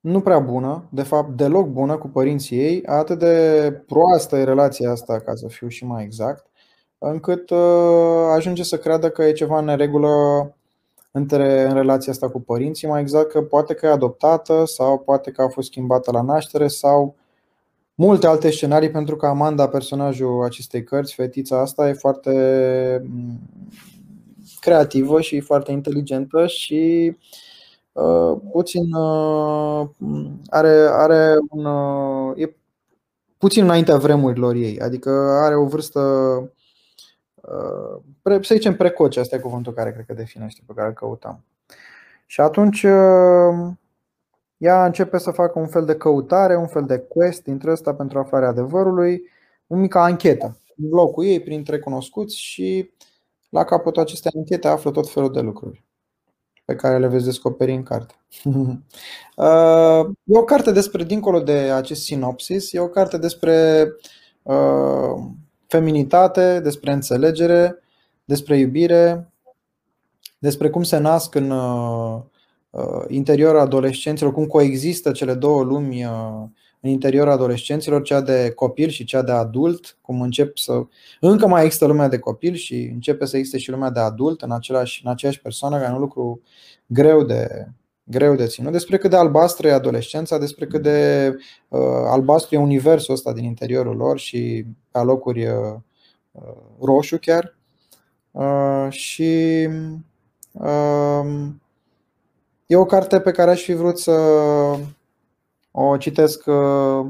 [0.00, 4.90] nu prea bună, de fapt deloc bună cu părinții ei, atât de proastă e relația
[4.90, 6.46] asta, ca să fiu și mai exact,
[6.98, 10.08] încât uh, ajunge să creadă că e ceva în neregulă
[11.10, 15.30] între, în relația asta cu părinții, mai exact că poate că e adoptată sau poate
[15.30, 17.14] că a fost schimbată la naștere sau
[17.94, 22.32] multe alte scenarii pentru că Amanda, personajul acestei cărți, fetița asta, e foarte
[23.06, 23.40] mm,
[24.60, 27.42] creativă și foarte inteligentă și uh,
[27.94, 29.88] Uh, puțin uh,
[30.46, 32.56] are, are un, uh, e
[33.38, 35.10] puțin înaintea vremurilor ei, adică
[35.42, 36.00] are o vârstă
[38.22, 41.44] să zicem precoce, asta e cuvântul care cred că definește pe care îl căutam.
[42.26, 42.82] Și atunci
[44.56, 48.18] ea începe să facă un fel de căutare, un fel de quest dintre ăsta pentru
[48.18, 49.22] aflarea adevărului,
[49.66, 52.90] o mică anchetă în blocul ei printre cunoscuți și
[53.48, 55.84] la capătul acestei anchete află tot felul de lucruri
[56.64, 58.14] pe care le veți descoperi în carte.
[59.36, 63.86] Uh, e o carte despre, dincolo de acest sinopsis, e o carte despre
[64.42, 65.22] uh,
[65.76, 67.78] feminitate, despre înțelegere,
[68.24, 69.32] despre iubire,
[70.38, 72.22] despre cum se nasc în uh,
[73.08, 76.02] interiorul adolescenților, cum coexistă cele două lumi
[76.80, 80.82] în interiorul adolescenților, cea de copil și cea de adult, cum încep să.
[81.20, 84.50] Încă mai există lumea de copil și începe să existe și lumea de adult în,
[84.50, 86.42] același, în aceeași persoană, care e un lucru
[86.86, 87.68] greu de,
[88.04, 88.72] greu de ținut.
[88.72, 91.28] Despre cât de albastră e adolescența, despre cât de
[91.68, 95.74] uh, albastru e universul ăsta din interiorul lor și pe locuri uh,
[96.80, 97.56] roșu chiar.
[98.30, 99.68] Uh, și
[100.52, 101.24] uh,
[102.66, 104.12] e o carte pe care aș fi vrut să
[105.70, 107.06] o citesc uh,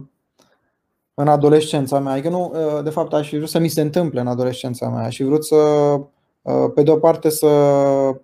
[1.15, 2.13] în adolescența mea.
[2.13, 5.05] Adică nu, uh, de fapt, aș fi vrut să mi se întâmple în adolescența mea.
[5.05, 6.01] Aș fi vrut să, uh,
[6.75, 7.47] pe de o parte, să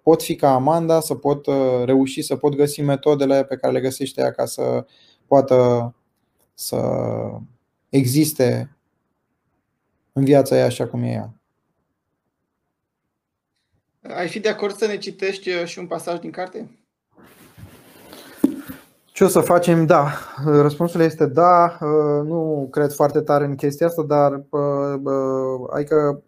[0.02, 1.46] pot fi ca Amanda, să pot
[1.84, 4.86] reuși, să pot găsi metodele pe care le găsește ea ca să
[5.26, 5.94] poată
[6.54, 6.80] să
[7.88, 8.76] existe
[10.12, 11.34] în viața ei așa cum e ea.
[14.16, 16.78] Ai fi de acord să ne citești și un pasaj din carte?
[19.04, 19.86] Ce o să facem?
[19.86, 20.12] Da.
[20.44, 21.78] Răspunsul este da.
[22.24, 24.44] Nu cred foarte tare în chestia asta, dar
[25.70, 26.22] adică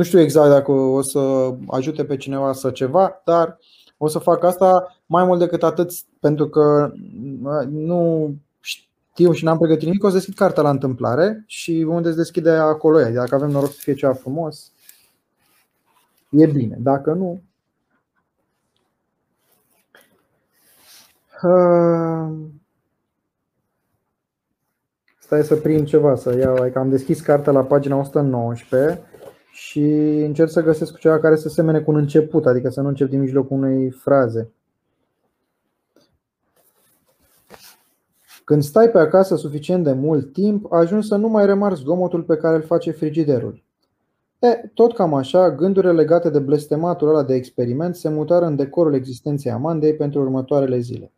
[0.00, 3.58] nu știu exact dacă o să ajute pe cineva să ceva, dar
[3.96, 6.92] o să fac asta mai mult decât atât pentru că
[7.68, 12.16] nu știu și n-am pregătit nimic, o să deschid cartea la întâmplare și unde se
[12.16, 13.10] deschide acolo ea.
[13.10, 14.72] Dacă avem noroc să fie ceva frumos,
[16.30, 16.76] e bine.
[16.78, 17.42] Dacă nu,
[25.18, 26.56] Stai să prind ceva, să iau.
[26.56, 29.09] Adică am deschis cartea la pagina 119
[29.60, 29.82] și
[30.24, 33.20] încerc să găsesc ceva care să semene cu un început, adică să nu încep din
[33.20, 34.50] mijlocul unei fraze.
[38.44, 42.36] Când stai pe acasă suficient de mult timp, ajungi să nu mai remarci zgomotul pe
[42.36, 43.62] care îl face frigiderul.
[44.38, 48.94] E, tot cam așa, gândurile legate de blestematul ăla de experiment se mutară în decorul
[48.94, 51.12] existenței Amandei pentru următoarele zile.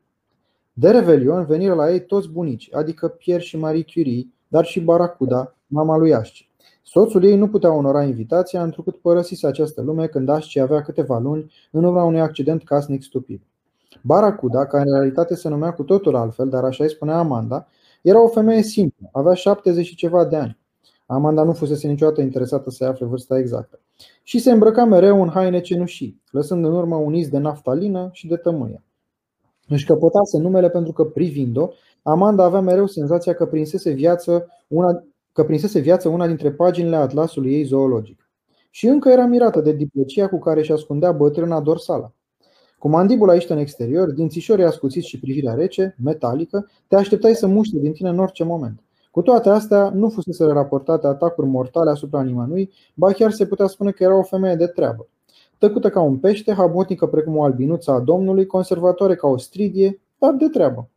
[0.73, 5.55] De Revelion veniră la ei toți bunici, adică Pierre și Marie Curie, dar și Baracuda,
[5.67, 6.52] mama lui Asci.
[6.93, 11.53] Soțul ei nu putea onora invitația, întrucât părăsise această lume când Asci avea câteva luni
[11.71, 13.41] în urma unui accident casnic stupid.
[14.03, 17.67] Baracuda, care în realitate se numea cu totul altfel, dar așa îi spunea Amanda,
[18.03, 20.59] era o femeie simplă, avea 70 și ceva de ani.
[21.07, 23.81] Amanda nu fusese niciodată interesată să afle vârsta exactă.
[24.23, 28.27] Și se îmbrăca mereu în haine cenușii, lăsând în urmă un iz de naftalină și
[28.27, 28.83] de tămâie.
[29.69, 31.69] Își căpătase numele pentru că, privind-o,
[32.03, 37.53] Amanda avea mereu senzația că prinsese viață una, că prinsese viață una dintre paginile atlasului
[37.53, 38.31] ei zoologic.
[38.71, 42.15] Și încă era mirată de diplocia cu care își ascundea bătrâna dorsală.
[42.79, 47.79] Cu mandibula aici în exterior, dințișorii ascuțiți și privirea rece, metalică, te așteptai să muște
[47.79, 48.81] din tine în orice moment.
[49.11, 53.91] Cu toate astea, nu fusese raportate atacuri mortale asupra nimănui, ba chiar se putea spune
[53.91, 55.07] că era o femeie de treabă
[55.67, 60.33] tăcută ca un pește, habotnică precum o albinuță a Domnului, conservatoare ca o stridie, dar
[60.33, 60.89] de treabă.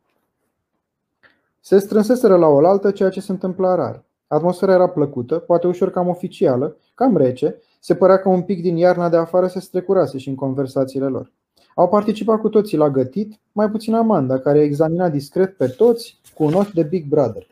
[1.60, 4.05] Se strânseseră la oaltă ceea ce se întâmpla rar.
[4.26, 8.76] Atmosfera era plăcută, poate ușor cam oficială, cam rece, Se părea că un pic din
[8.76, 11.32] iarna de afară se strecurase și în conversațiile lor.
[11.74, 16.44] Au participat cu toții la gătit, mai puțin Amanda, care examina discret pe toți cu
[16.44, 17.46] un ochi de Big Brother.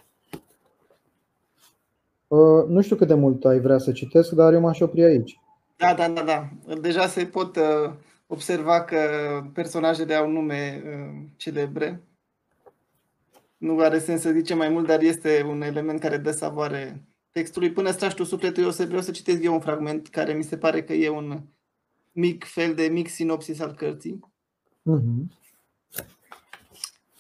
[2.27, 5.41] Uh, nu știu cât de mult ai vrea să citesc, dar eu m-aș opri aici.
[5.77, 6.49] Da, da, da, da.
[6.81, 7.93] Deja se pot uh,
[8.27, 8.99] observa că
[9.53, 12.03] personajele au nume uh, celebre.
[13.65, 17.73] Nu are sens să zicem mai mult, dar este un element care dă savoare textului.
[17.73, 20.59] Până stragi tu sufletul, eu să vreau să citesc eu un fragment care mi se
[20.59, 21.43] pare că e un
[22.13, 24.21] mic fel de mic sinopsis al cărții.
[24.91, 25.43] Uh-huh.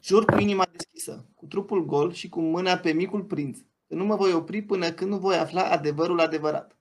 [0.03, 4.05] Jur cu inima deschisă, cu trupul gol și cu mâna pe micul prinț, că nu
[4.05, 6.79] mă voi opri până când nu voi afla adevărul adevărat.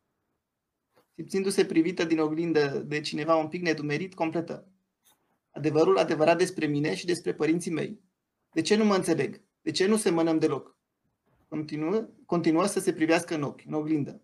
[1.15, 4.67] Simțindu-se privită din oglindă de cineva un pic nedumerit, completă.
[5.51, 8.01] Adevărul adevărat despre mine și despre părinții mei.
[8.51, 9.41] De ce nu mă înțeleg?
[9.63, 10.77] De ce nu semănăm deloc?
[11.47, 14.21] Continuă, continuă să se privească în ochi, în oglindă.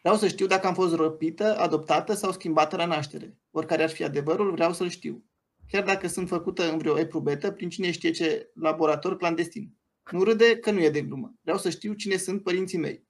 [0.00, 3.38] Vreau să știu dacă am fost răpită, adoptată sau schimbată la naștere.
[3.50, 5.24] Oricare ar fi adevărul, vreau să-l știu.
[5.68, 9.74] Chiar dacă sunt făcută în vreo eprubetă, prin cine știe ce laborator clandestin.
[10.10, 11.34] Nu râde că nu e de glumă.
[11.42, 13.06] Vreau să știu cine sunt părinții mei.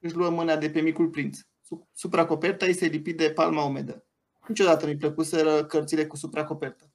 [0.00, 1.38] Își luă mâna de pe micul prinț.
[1.92, 4.04] Supracoperta îi se lipi de palma umedă.
[4.48, 6.90] Niciodată nu-i plăcuseră cărțile cu supracopertă.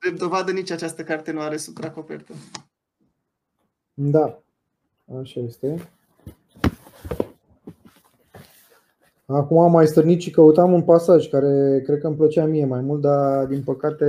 [0.00, 2.32] De dovadă nici această carte nu are supracopertă.
[3.94, 4.38] Da,
[5.20, 5.88] așa este.
[9.26, 12.80] Acum am mai stârnit și căutam un pasaj care cred că îmi plăcea mie mai
[12.80, 14.06] mult, dar din păcate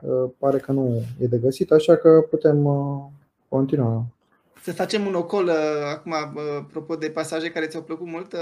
[0.00, 3.04] uh, pare că nu e de găsit, așa că putem uh,
[3.48, 4.04] continua.
[4.62, 5.52] Să facem un ocol uh,
[5.94, 6.12] acum,
[6.58, 8.34] apropo de pasaje care ți-au plăcut mult.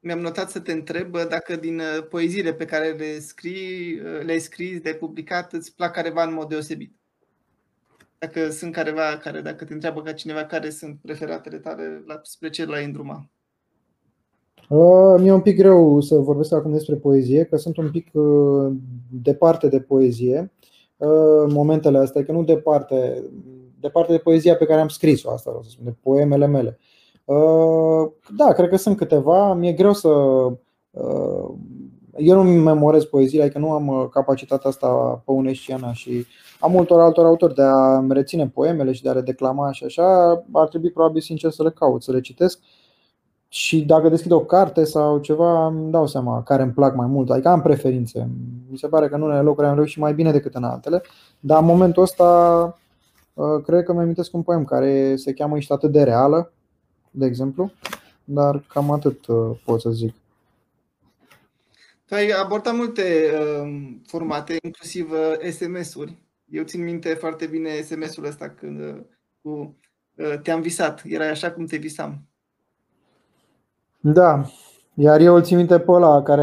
[0.00, 4.96] Mi-am notat să te întreb dacă din poeziile pe care le scrii, le-ai scris, de
[5.00, 6.92] publicat, îți plac careva în mod deosebit.
[8.18, 12.64] Dacă sunt careva care, dacă te întreabă ca cineva care sunt preferatele tale, spre ce
[12.64, 13.30] l-ai îndruma?
[14.68, 18.72] Uh, mi-e un pic greu să vorbesc acum despre poezie, că sunt un pic uh,
[19.10, 20.52] departe de poezie
[20.96, 23.22] uh, în momentele astea, că nu departe,
[23.80, 26.78] departe de poezia pe care am scris-o, asta vreau să spun, de poemele mele.
[28.36, 29.52] Da, cred că sunt câteva.
[29.54, 30.08] Mi-e greu să.
[32.16, 36.26] Eu nu memorez poeziile, adică nu am capacitatea asta păuneștiană și
[36.60, 40.42] am multor altor autori de a reține poemele și de a le declama și așa.
[40.52, 42.58] Ar trebui probabil sincer să le caut, să le citesc
[43.52, 47.30] și dacă deschid o carte sau ceva, îmi dau seama care îmi plac mai mult.
[47.30, 48.28] Adică am preferințe.
[48.70, 51.02] Mi se pare că în unele locuri am reușit mai bine decât în altele.
[51.40, 52.78] Dar în momentul ăsta,
[53.34, 56.52] uh, cred că mi amintesc un poem care se cheamă Ești atât de reală,
[57.12, 57.72] de exemplu.
[58.24, 60.14] Dar cam atât uh, pot să zic.
[62.06, 65.10] Tu ai abordat multe uh, formate, inclusiv
[65.50, 66.18] SMS-uri.
[66.50, 69.04] Eu țin minte foarte bine SMS-ul ăsta când
[69.42, 69.76] cu
[70.42, 71.02] te-am visat.
[71.04, 72.22] Era așa cum te visam.
[74.04, 74.44] Da,
[74.94, 76.42] iar eu îl țin minte pe ăla care,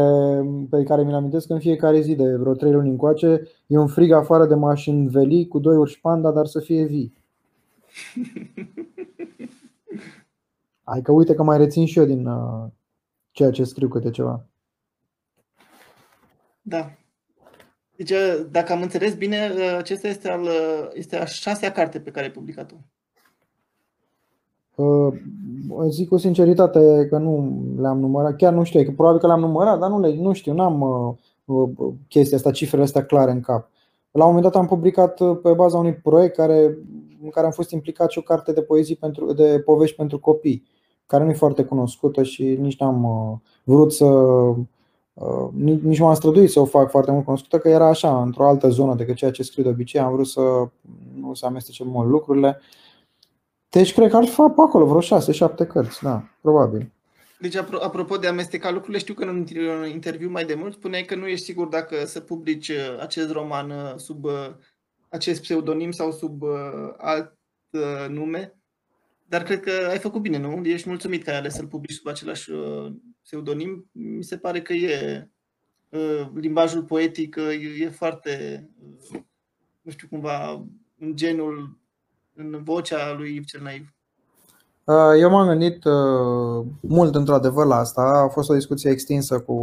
[0.70, 3.48] pe care mi-l amintesc în fiecare zi de vreo trei luni încoace.
[3.66, 7.12] E un frig afară de mașini veli cu doi urși panda, dar să fie vii.
[10.90, 12.68] Hai că uite că mai rețin și eu din uh,
[13.30, 14.46] ceea ce scriu câte ceva.
[16.62, 16.90] Da.
[17.96, 22.00] Deci, uh, dacă am înțeles bine, uh, acesta este, al, uh, este a șasea carte
[22.00, 22.74] pe care ai publicat-o.
[25.88, 29.78] Zic cu sinceritate că nu le-am numărat, chiar nu știu, că probabil că le-am numărat,
[29.78, 30.80] dar nu, le, nu știu, n-am
[31.44, 33.70] uh, chestia asta, cifrele astea clare în cap.
[34.10, 36.78] La un moment dat am publicat uh, pe baza unui proiect care,
[37.22, 40.69] în care am fost implicat și o carte de poezii pentru, de povești pentru copii,
[41.10, 44.06] care nu e foarte cunoscută și nici n-am uh, vrut să
[45.52, 48.68] nici, nici m-am străduit să o fac foarte mult cunoscută, că era așa, într-o altă
[48.68, 50.40] zonă decât ceea ce scriu de obicei, am vrut să
[51.20, 52.60] nu se amestece mult lucrurile
[53.70, 56.92] deci cred că ar fi pe acolo vreo 6-7 cărți, da, probabil.
[57.38, 61.14] Deci, apropo de amesteca lucrurile, știu că în un interviu mai de mult spuneai că
[61.14, 64.50] nu ești sigur dacă să publici uh, acest roman uh, sub uh,
[65.08, 66.42] acest pseudonim sau sub
[66.96, 67.38] alt
[68.08, 68.59] nume,
[69.30, 70.60] dar cred că ai făcut bine, nu?
[70.64, 72.50] Ești mulțumit că ai ales să-l publici sub același
[73.22, 73.90] pseudonim.
[73.92, 75.28] Mi se pare că e
[76.34, 77.36] limbajul poetic
[77.80, 78.64] e foarte,
[79.80, 80.66] nu știu, cumva
[80.98, 81.78] în genul
[82.34, 83.94] în vocea lui Yves cel Naiv?
[84.84, 88.02] Uh, eu m-am gândit uh, mult într-adevăr la asta.
[88.02, 89.54] A fost o discuție extinsă cu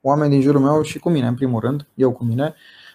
[0.00, 2.44] oameni din jurul meu și cu mine, în primul rând, eu cu mine.
[2.44, 2.89] Uh,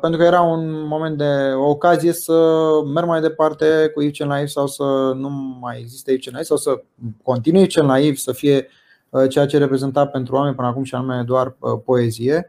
[0.00, 4.26] pentru că era un moment de o ocazie să merg mai departe cu Yves cel
[4.26, 4.82] Naiv sau să
[5.14, 5.28] nu
[5.60, 6.82] mai existe Yves cel Naiv sau să
[7.22, 8.68] continui cel Naiv să fie
[9.28, 12.48] ceea ce reprezenta pentru oameni până acum și anume doar poezie.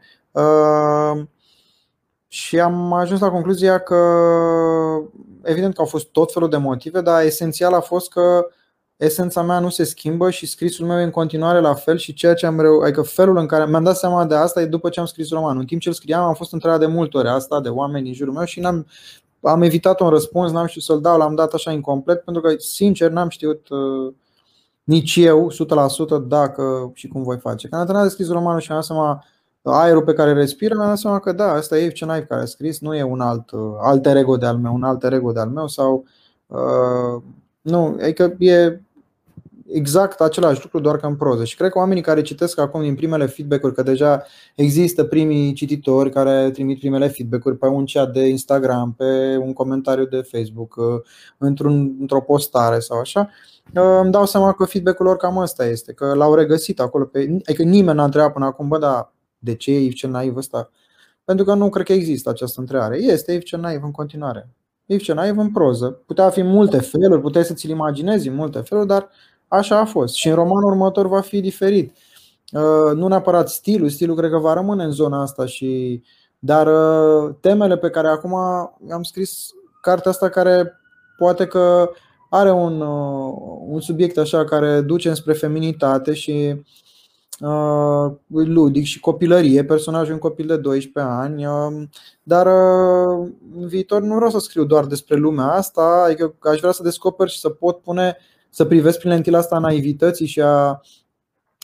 [2.28, 3.96] Și am ajuns la concluzia că,
[5.42, 8.46] evident că au fost tot felul de motive, dar esențial a fost că
[8.96, 12.34] esența mea nu se schimbă și scrisul meu e în continuare la fel și ceea
[12.34, 15.00] ce am reu- adică felul în care mi-am dat seama de asta e după ce
[15.00, 15.60] am scris romanul.
[15.60, 18.14] În timp ce îl scriam am fost întrebat de multe ori asta de oameni din
[18.14, 18.86] jurul meu și n-am,
[19.40, 23.10] am evitat un răspuns, n-am știut să-l dau, l-am dat așa incomplet pentru că sincer
[23.10, 24.14] n-am știut uh,
[24.84, 25.50] nici eu
[26.22, 27.68] 100% dacă și cum voi face.
[27.68, 29.24] Când am terminat de scris romanul și am dat seama
[29.62, 32.80] aerul pe care respiră, mi-am dat seama că da, asta e ce care a scris,
[32.80, 35.48] nu e un alt uh, alter ego de al meu, un alter ego de al
[35.48, 36.04] meu sau
[36.46, 37.22] uh,
[37.64, 38.80] nu, adică e
[39.66, 41.44] exact același lucru, doar că în proză.
[41.44, 46.10] Și cred că oamenii care citesc acum din primele feedback-uri, că deja există primii cititori
[46.10, 51.00] care trimit primele feedback-uri pe un chat de Instagram, pe un comentariu de Facebook, uh,
[51.38, 53.30] într-un, într-o postare sau așa,
[53.74, 57.04] uh, îmi dau seama că feedback-ul lor cam ăsta este, că l-au regăsit acolo.
[57.04, 60.70] Pe, adică nimeni n-a întrebat până acum, bă, dar de ce e cel naiv ăsta?
[61.24, 62.96] Pentru că nu cred că există această întrebare.
[62.96, 64.48] Este Yves cel naiv în continuare.
[64.86, 66.02] Yves cel naiv în proză.
[66.06, 69.08] Putea fi multe feluri, puteai să ți-l imaginezi în multe feluri, dar
[69.54, 70.14] Așa a fost.
[70.14, 71.96] Și în romanul următor va fi diferit.
[72.52, 76.02] Uh, nu neapărat stilul, stilul cred că va rămâne în zona asta și
[76.38, 78.34] dar uh, temele pe care acum
[78.90, 79.48] am scris
[79.80, 80.80] cartea asta care
[81.16, 81.90] poate că
[82.30, 83.34] are un, uh,
[83.66, 86.62] un subiect așa care duce înspre feminitate și uh,
[88.26, 91.82] ludic și copilărie, personajul un copil de 12 ani, uh,
[92.22, 93.28] dar uh,
[93.60, 97.28] în viitor nu vreau să scriu doar despre lumea asta, adică aș vrea să descoper
[97.28, 100.80] și să pot pune uh, să privesc prin lentila asta a naivității și a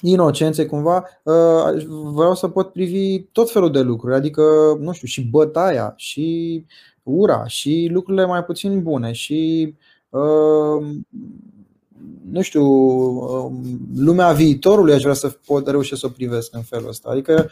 [0.03, 4.43] inocenței cumva, uh, vreau să pot privi tot felul de lucruri, adică,
[4.79, 6.65] nu știu, și bătaia, și
[7.03, 9.75] ura, și lucrurile mai puțin bune, și
[10.09, 10.87] uh,
[12.31, 13.53] nu știu, uh,
[13.97, 17.11] lumea viitorului aș vrea să pot reuși să o privesc în felul ăsta.
[17.11, 17.51] Adică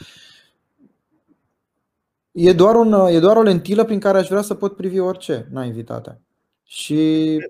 [2.32, 5.49] e doar, un, e doar o lentilă prin care aș vrea să pot privi orice
[5.53, 6.20] naivitatea.
[6.62, 6.94] Și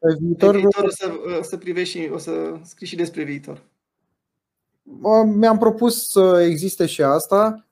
[0.01, 2.30] pe viitor, pe viitor o, să, o să privești și o să
[2.62, 3.62] scrii și despre viitor.
[5.24, 7.66] Mi-am propus să existe și asta.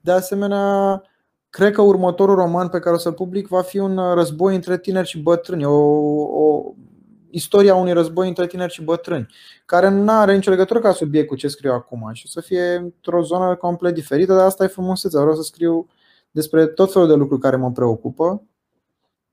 [0.00, 1.02] De asemenea,
[1.50, 5.08] cred că următorul roman pe care o să-l public va fi un război între tineri
[5.08, 5.78] și bătrâni, o,
[6.20, 6.74] o
[7.30, 9.26] istoria unui război între tineri și bătrâni,
[9.66, 13.22] care nu are nicio legătură ca subiect cu ce scriu acum și să fie într-o
[13.22, 15.20] zonă complet diferită, dar asta e frumusețea.
[15.20, 15.88] Vreau să scriu
[16.30, 18.42] despre tot felul de lucruri care mă preocupă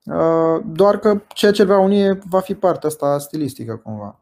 [0.08, 4.20] Uh, doar că ceea ce va uni va fi partea asta stilistică cumva.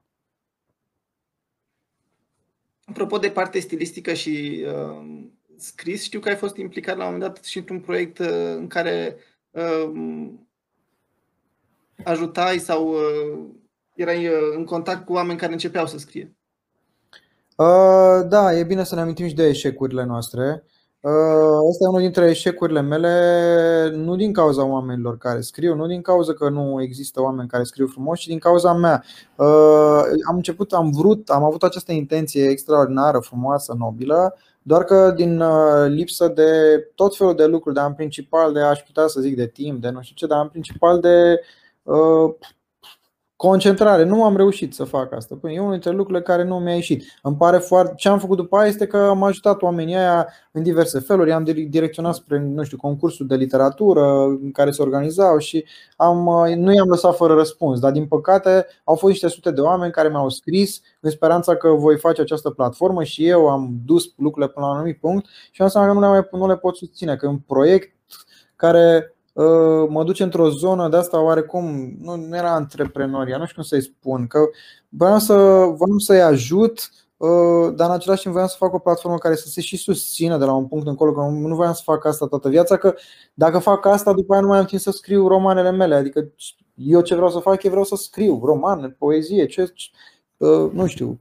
[2.85, 5.25] Apropo de parte stilistică și uh,
[5.57, 8.67] scris, știu că ai fost implicat la un moment dat și într-un proiect uh, în
[8.67, 9.17] care
[9.51, 10.29] uh,
[12.03, 13.45] ajutai sau uh,
[13.95, 16.35] erai uh, în contact cu oameni care începeau să scrie.
[17.55, 20.65] Uh, da, e bine să ne amintim și de eșecurile noastre.
[21.01, 26.01] Asta uh, e unul dintre eșecurile mele, nu din cauza oamenilor care scriu, nu din
[26.01, 29.03] cauza că nu există oameni care scriu frumos, ci din cauza mea.
[29.35, 35.39] Uh, am început, am vrut, am avut această intenție extraordinară, frumoasă, nobilă, doar că din
[35.39, 36.51] uh, lipsă de
[36.95, 39.89] tot felul de lucruri, dar în principal de, aș putea să zic, de timp, de
[39.89, 41.39] nu știu ce, dar în principal de
[43.37, 44.03] Concentrare.
[44.03, 45.37] Nu am reușit să fac asta.
[45.41, 47.03] Păi e unul dintre lucrurile care nu mi-a ieșit.
[47.21, 47.93] Îmi pare foarte.
[47.95, 51.29] Ce am făcut după aia este că am ajutat oamenii aia în diverse feluri.
[51.29, 55.65] I-am direcționat spre, nu știu, concursul de literatură în care se organizau și
[55.95, 56.17] am,
[56.55, 57.79] nu i-am lăsat fără răspuns.
[57.79, 61.69] Dar din păcate au fost niște sute de oameni care mi-au scris în speranța că
[61.69, 65.61] voi face această platformă și eu am dus lucrurile până la un anumit punct și
[65.61, 67.15] am că nu le, mai, nu le pot susține.
[67.15, 67.95] Că un proiect
[68.55, 69.14] care Uh,
[69.89, 73.81] mă duce într-o zonă de asta oarecum, nu, nu era antreprenoria, nu știu cum să-i
[73.81, 74.39] spun, că
[74.89, 75.33] vreau, să,
[75.77, 79.47] vreau să-i ajut, uh, dar în același timp vreau să fac o platformă care să
[79.47, 82.49] se și susțină de la un punct încolo, că nu vreau să fac asta toată
[82.49, 82.95] viața, că
[83.33, 86.31] dacă fac asta, după aia nu mai am timp să scriu romanele mele, adică
[86.73, 89.73] eu ce vreau să fac e vreau să scriu romane, poezie, ce,
[90.37, 91.19] uh, nu știu,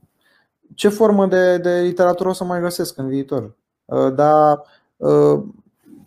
[0.74, 3.56] ce formă de, de literatură o să mai găsesc în viitor.
[4.14, 4.62] Dar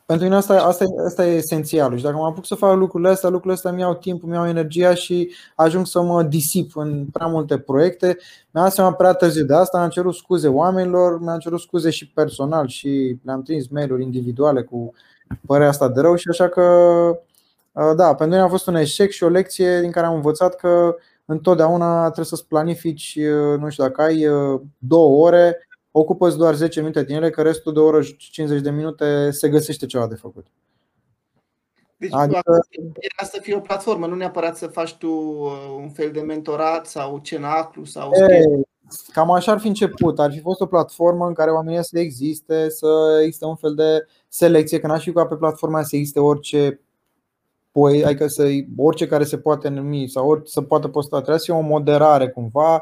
[0.08, 1.98] pentru mine asta, asta, asta e esențial.
[1.98, 4.48] Și dacă mă apuc să fac lucrurile astea, lucrurile astea mi iau timp, mi iau
[4.48, 8.18] energia și ajung să mă disip în prea multe proiecte.
[8.52, 12.68] Mi-am seama prea târziu de asta, am cerut scuze oamenilor, mi-am cerut scuze și personal
[12.68, 14.94] și le-am trimis mail-uri individuale cu
[15.46, 16.64] părerea asta de rău și așa că
[17.72, 20.96] da, pentru mine a fost un eșec și o lecție din care am învățat că
[21.26, 23.20] întotdeauna trebuie să-ți planifici,
[23.60, 24.28] nu știu, dacă ai
[24.78, 29.32] două ore, ocupă doar 10 minute din ele, că restul de oră 50 de minute
[29.32, 30.48] se găsește ceva de făcut.
[31.98, 32.42] Deci adică...
[32.94, 36.86] era să fie o platformă, nu neapărat să faci tu uh, un fel de mentorat
[36.86, 38.44] sau cenaclu sau e,
[39.14, 40.20] Cam așa ar fi început.
[40.20, 44.06] Ar fi fost o platformă în care oamenii să existe, să existe un fel de
[44.28, 46.82] selecție, că n-aș fi ca pe platforma să existe orice
[47.72, 51.46] poe, adică să, orice care se poate numi sau orice să poată posta, trebuie să
[51.46, 52.82] fie o moderare cumva, uh,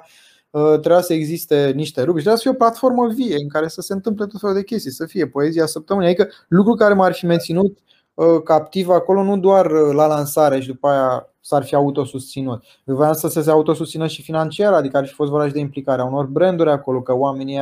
[0.60, 3.94] trebuia să existe niște rubrici, trebuia să fie o platformă vie în care să se
[3.94, 7.78] întâmple tot felul de chestii, să fie poezia săptămânii, adică lucru care m-ar fi menținut
[8.14, 12.64] uh, captiv acolo nu doar uh, la lansare și după aia s-ar fi autosusținut.
[12.84, 16.26] Vreau să se autosusțină și financiar, adică ar fi fost vorba și de implicarea unor
[16.26, 17.60] branduri acolo, că oamenii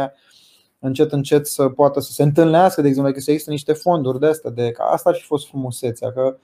[0.80, 4.28] încet încet să poată să se întâlnească, de exemplu, că să există niște fonduri de
[4.28, 6.38] astea, de, că asta ar fi fost frumusețea, că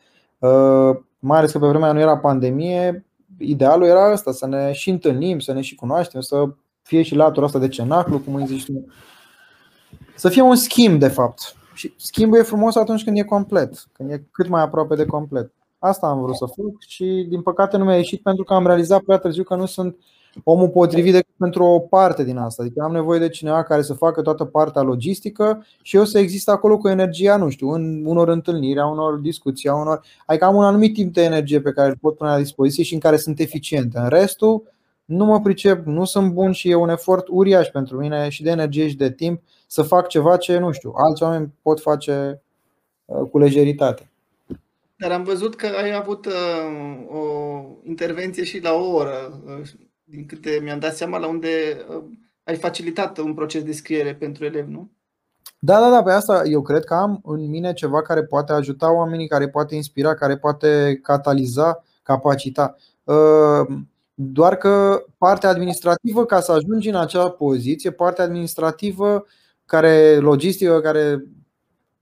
[0.47, 3.05] uh, mai ales că pe vremea nu era pandemie,
[3.39, 6.49] idealul era ăsta, să ne și întâlnim, să ne și cunoaștem, să
[6.81, 8.85] fie și latura asta de cenaclu, cum îi zici tu.
[10.15, 11.55] Să fie un schimb, de fapt.
[11.73, 15.51] Și schimbul e frumos atunci când e complet, când e cât mai aproape de complet.
[15.79, 19.01] Asta am vrut să fac și din păcate nu mi-a ieșit pentru că am realizat
[19.01, 19.97] prea târziu că nu sunt
[20.43, 22.63] omul potrivit decât pentru o parte din asta.
[22.63, 26.49] Adică am nevoie de cineva care să facă toată partea logistică și eu să exist
[26.49, 30.01] acolo cu energia, nu știu, în unor întâlniri, a unor discuții, a unor.
[30.25, 32.93] Adică am un anumit timp de energie pe care îl pot pune la dispoziție și
[32.93, 33.93] în care sunt eficient.
[33.93, 34.63] În restul,
[35.05, 38.49] nu mă pricep, nu sunt bun și e un efort uriaș pentru mine și de
[38.49, 42.41] energie și de timp să fac ceva ce, nu știu, alți oameni pot face
[43.05, 44.09] uh, cu lejeritate.
[44.95, 46.33] Dar am văzut că ai avut uh,
[47.09, 49.69] o intervenție și la o oră, uh,
[50.09, 52.03] din câte mi-am dat seama, la unde uh,
[52.43, 54.91] ai facilitat un proces de scriere pentru elevi, nu?
[55.59, 58.93] Da, da, da, pe asta eu cred că am în mine ceva care poate ajuta
[58.93, 62.75] oamenii, care poate inspira, care poate cataliza, capacita.
[63.03, 63.77] Uh,
[64.13, 69.25] doar că partea administrativă, ca să ajungi în acea poziție, partea administrativă
[69.65, 71.23] care logistică, care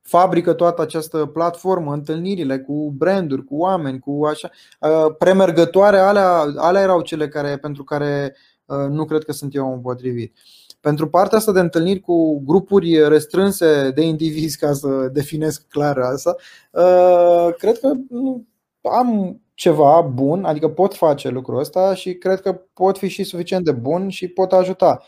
[0.08, 4.50] fabrică toată această platformă, întâlnirile cu branduri, cu oameni, cu așa.
[4.80, 8.36] Uh, premergătoare, alea, alea erau cele care, pentru care
[8.66, 10.36] uh, nu cred că sunt eu împotrivit.
[10.80, 16.36] Pentru partea asta de întâlniri cu grupuri restrânse de indivizi, ca să definesc clar asta,
[16.72, 17.92] uh, cred că
[18.82, 23.66] am ceva bun, adică pot face lucrul ăsta și cred că pot fi și suficient
[23.66, 25.04] de bun și pot ajuta.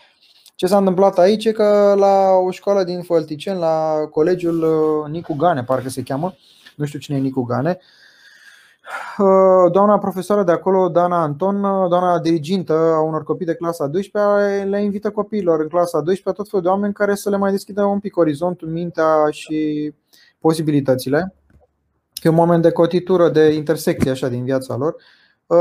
[0.60, 5.34] Ce s-a întâmplat aici e că la o școală din Fălticen, la colegiul uh, Nicu
[5.34, 6.34] Gane, parcă se cheamă,
[6.76, 7.78] nu știu cine e Nicu Gane,
[9.18, 13.88] uh, doamna profesoară de acolo, Dana Anton, uh, doamna dirigintă a unor copii de clasa
[13.88, 17.52] 12, le invită copiilor în clasa 12 tot felul de oameni care să le mai
[17.52, 19.94] deschidă un pic orizontul, mintea și
[20.40, 21.36] posibilitățile.
[22.22, 25.19] E un moment de cotitură, de intersecție așa din viața lor Uh,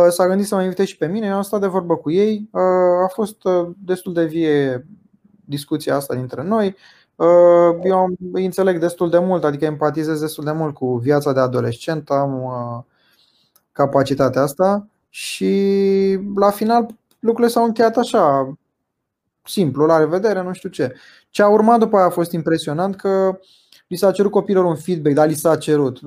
[0.09, 2.49] s-a gândit să mă invite și pe mine, eu am stat de vorbă cu ei.
[2.53, 2.61] Uh,
[3.05, 4.87] a fost uh, destul de vie
[5.45, 6.77] discuția asta dintre noi.
[7.83, 12.11] Eu îi înțeleg destul de mult, adică empatizez destul de mult cu viața de adolescent,
[12.11, 12.87] am
[13.73, 16.87] capacitatea asta și la final
[17.19, 18.53] lucrurile s-au încheiat așa,
[19.45, 20.95] simplu, la revedere, nu știu ce.
[21.31, 23.39] Ce a urmat după aia a fost impresionant că
[23.87, 26.01] li s-a cerut copilor un feedback, dar li s-a cerut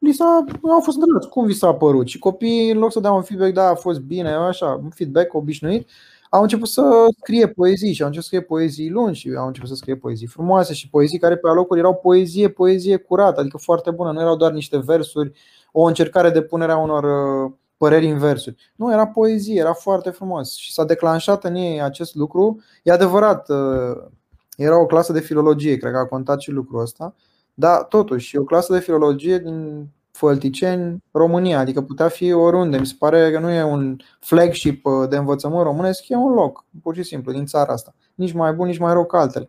[0.00, 3.12] li s-a, au fost întrebați cum vi s-a părut și copiii în loc să dea
[3.12, 5.88] un feedback, da, a fost bine, așa, un feedback obișnuit,
[6.30, 6.82] au început să
[7.20, 10.26] scrie poezii și au început să scrie poezii lungi și au început să scrie poezii
[10.26, 14.36] frumoase și poezii care pe alocuri erau poezie, poezie curată, adică foarte bună, nu erau
[14.36, 15.32] doar niște versuri,
[15.72, 18.72] o încercare de punere a unor uh, păreri în versuri.
[18.76, 22.62] Nu, era poezie, era foarte frumos și s-a declanșat în ei acest lucru.
[22.82, 24.10] E adevărat, uh,
[24.56, 27.14] era o clasă de filologie, cred că a contat și lucrul ăsta
[27.60, 32.78] dar totuși, e o clasă de filologie din Fălticeni, România, adică putea fi oriunde.
[32.78, 36.64] Mi se pare că nu e un flagship uh, de învățământ românesc, e un loc,
[36.82, 37.94] pur și simplu, din țara asta.
[38.14, 39.48] Nici mai bun, nici mai rău ca altele.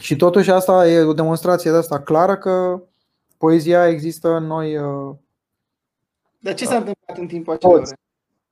[0.00, 2.82] Și totuși asta e o demonstrație de asta clară că
[3.38, 4.76] poezia există în noi.
[4.76, 5.14] Uh,
[6.38, 7.88] Dar ce s-a întâmplat în timpul acelor?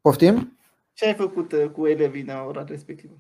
[0.01, 0.59] Poftim?
[0.93, 3.13] Ce ai făcut uh, cu elevii în ora respectivă?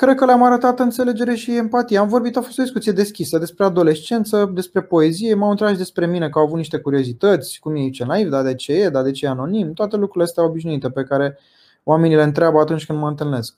[0.00, 1.98] Cred că le-am arătat înțelegere și empatie.
[1.98, 6.06] Am vorbit, a fost o discuție deschisă despre adolescență, despre poezie, m-au întrebat și despre
[6.06, 9.02] mine că au avut niște curiozități, cum e ce naiv, dar de ce e, dar
[9.02, 11.38] de ce e anonim, toate lucrurile astea obișnuite pe care
[11.84, 13.56] oamenii le întreabă atunci când mă întâlnesc.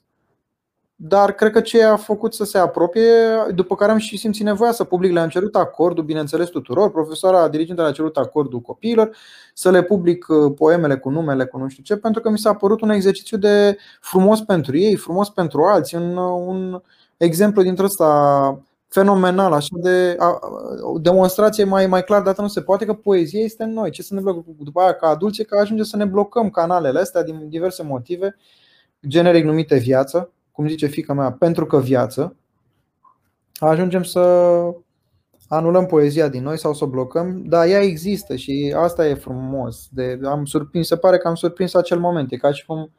[1.03, 3.11] Dar cred că ce a făcut să se apropie,
[3.55, 6.91] după care am și simțit nevoia să public, le-am cerut acordul, bineînțeles, tuturor.
[6.91, 9.15] Profesoara dirigentă le-a cerut acordul copiilor,
[9.53, 12.53] să le public uh, poemele cu numele, cu nu știu ce, pentru că mi s-a
[12.53, 16.81] părut un exercițiu de frumos pentru ei, frumos pentru alții, un, un
[17.17, 20.39] exemplu dintr ăsta fenomenal, așa de a,
[20.81, 23.89] o demonstrație mai, mai clar dată nu se poate că poezia este în noi.
[23.89, 27.49] Ce se întâmplă după aia ca adulți că ajunge să ne blocăm canalele astea din
[27.49, 28.37] diverse motive,
[29.07, 32.35] generic numite viață, cum zice fica mea, pentru că viață,
[33.59, 34.21] ajungem să
[35.47, 39.87] anulăm poezia din noi sau să o blocăm, dar ea există și asta e frumos.
[39.91, 42.31] De, am surprins, se pare că am surprins acel moment.
[42.31, 42.91] E ca și cum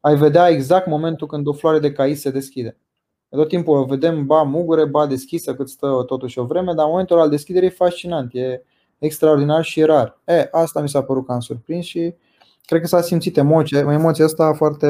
[0.00, 2.76] ai vedea exact momentul când o floare de cais se deschide.
[3.28, 7.18] Tot timpul o vedem ba mugure, ba deschisă cât stă totuși o vreme, dar momentul
[7.18, 8.34] al deschiderii e fascinant.
[8.34, 8.62] E
[8.98, 10.20] extraordinar și rar.
[10.24, 12.14] E, asta mi s-a părut cam surprins și
[12.64, 14.86] cred că s-a simțit emoție, emoția asta foarte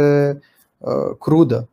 [0.78, 1.68] uh, crudă.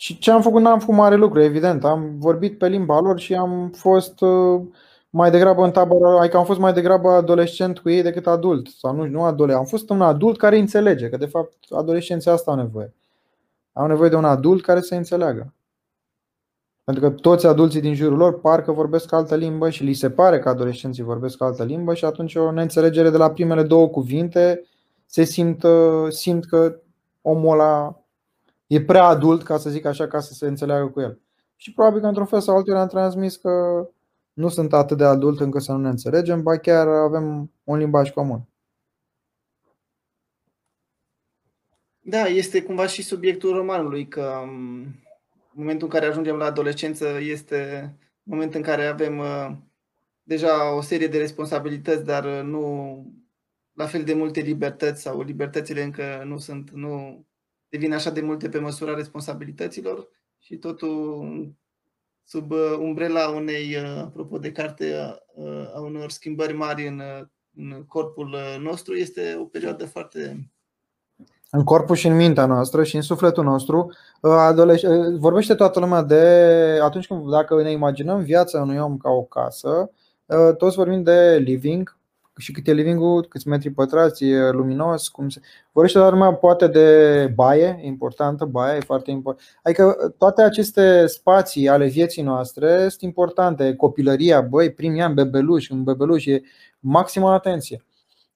[0.00, 0.62] Și ce am făcut?
[0.62, 1.84] N-am făcut mare lucru, evident.
[1.84, 4.60] Am vorbit pe limba lor și am fost uh,
[5.10, 8.66] mai degrabă în tabără, adică am fost mai degrabă adolescent cu ei decât adult.
[8.66, 12.50] Sau nu, nu adolescent, am fost un adult care înțelege, că de fapt adolescenții asta
[12.50, 12.94] au nevoie.
[13.72, 15.54] Au nevoie de un adult care să înțeleagă.
[16.84, 20.38] Pentru că toți adulții din jurul lor parcă vorbesc altă limbă și li se pare
[20.38, 24.66] că adolescenții vorbesc altă limbă și atunci o neînțelegere de la primele două cuvinte
[25.06, 25.66] se simt,
[26.08, 26.80] simt că
[27.22, 27.99] omul ăla
[28.70, 31.20] e prea adult, ca să zic așa, ca să se înțeleagă cu el.
[31.56, 33.50] Și probabil că într-un fel sau altul am transmis că
[34.32, 38.10] nu sunt atât de adult încât să nu ne înțelegem, ba chiar avem un limbaj
[38.10, 38.48] comun.
[42.00, 44.86] Da, este cumva și subiectul romanului, că în
[45.52, 47.92] momentul în care ajungem la adolescență este
[48.22, 49.50] momentul în care avem uh,
[50.22, 53.04] deja o serie de responsabilități, dar uh, nu
[53.72, 57.24] la fel de multe libertăți sau libertățile încă nu sunt, nu
[57.70, 60.08] devin așa de multe pe măsura responsabilităților
[60.38, 61.54] și totul
[62.24, 64.94] sub uh, umbrela unei, apropo de carte,
[65.74, 67.02] a unor schimbări mari în,
[67.56, 70.50] în corpul nostru, este o perioadă foarte
[71.50, 73.92] în corpul și în mintea noastră și în sufletul nostru.
[74.20, 76.24] Uh, uh, vorbește toată lumea de
[76.82, 79.90] atunci când, dacă ne imaginăm viața unui om ca o casă,
[80.26, 81.96] uh, toți vorbim de living
[82.40, 85.40] și cât e living câți metri pătrați, e luminos, cum se...
[85.72, 89.46] Vorbește toată lumea poate de baie, importantă, baie e foarte important.
[89.62, 93.74] Adică toate aceste spații ale vieții noastre sunt importante.
[93.74, 96.42] Copilăria, băi, primii ani, bebeluș, un bebeluș e
[96.78, 97.84] maximă atenție.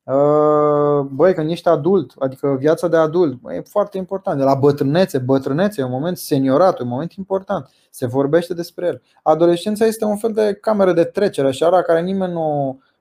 [0.02, 4.38] Uh, băi, când ești adult, adică viața de adult, băi, e foarte important.
[4.38, 7.70] De la bătrânețe, bătrânețe e un moment seniorat, un moment important.
[7.90, 9.02] Se vorbește despre el.
[9.22, 12.92] Adolescența este un fel de cameră de trecere, așa, la care nimeni nu, uh,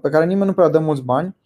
[0.00, 1.36] pe care nimeni nu prea dă mulți bani.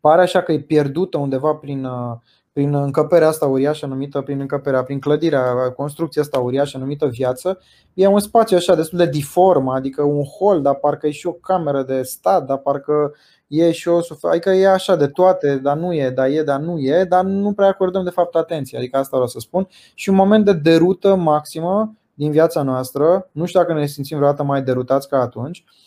[0.00, 2.16] Pare așa că e pierdută undeva prin, uh,
[2.52, 7.58] prin încăperea asta uriașă numită, prin încăperea, prin clădirea, construcția asta uriașă numită viață.
[7.94, 11.32] E un spațiu așa destul de diform, adică un hol, dar parcă e și o
[11.32, 13.14] cameră de stat, dar parcă
[13.46, 16.78] e și o adică e așa de toate, dar nu e, dar e, dar nu
[16.78, 19.68] e, dar nu prea acordăm de fapt atenție, adică asta vreau să spun.
[19.94, 24.42] Și un moment de derută maximă din viața noastră, nu știu dacă ne simțim vreodată
[24.42, 25.85] mai derutați ca atunci, uh,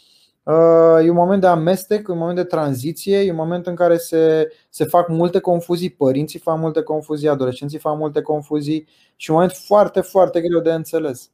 [1.03, 4.51] E un moment de amestec, un moment de tranziție, e un moment în care se,
[4.69, 9.53] se fac multe confuzii, părinții fac multe confuzii, adolescenții fac multe confuzii și un moment
[9.53, 11.31] foarte, foarte greu de înțeles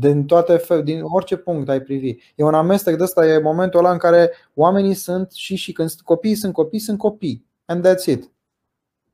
[0.00, 2.16] din toate fel, din orice punct ai privi.
[2.34, 5.90] E un amestec de ăsta, e momentul ăla în care oamenii sunt și și când
[6.04, 7.46] copiii sunt copii, sunt copii.
[7.64, 8.30] And that's it.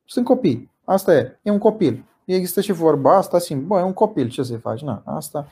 [0.04, 0.70] Sunt copii.
[0.84, 1.38] Asta e.
[1.42, 2.04] E un copil.
[2.24, 4.80] Există și vorba asta, simt, bă, e un copil, ce să-i faci?
[4.80, 5.48] Na, asta.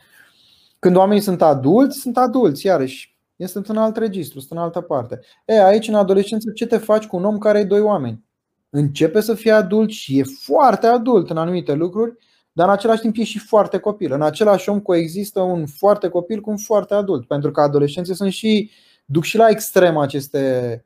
[0.79, 3.12] Când oamenii sunt adulți, sunt adulți, iarăși.
[3.43, 5.21] Este în alt registru, sunt în altă parte.
[5.45, 8.25] E, aici, în adolescență, ce te faci cu un om care ai doi oameni?
[8.71, 12.17] Începe să fie adult și e foarte adult în anumite lucruri
[12.53, 14.13] dar în același timp e și foarte copil.
[14.13, 18.33] În același om coexistă un foarte copil cu un foarte adult, pentru că adolescenții sunt
[18.33, 18.71] și
[19.05, 20.85] duc și la extrem aceste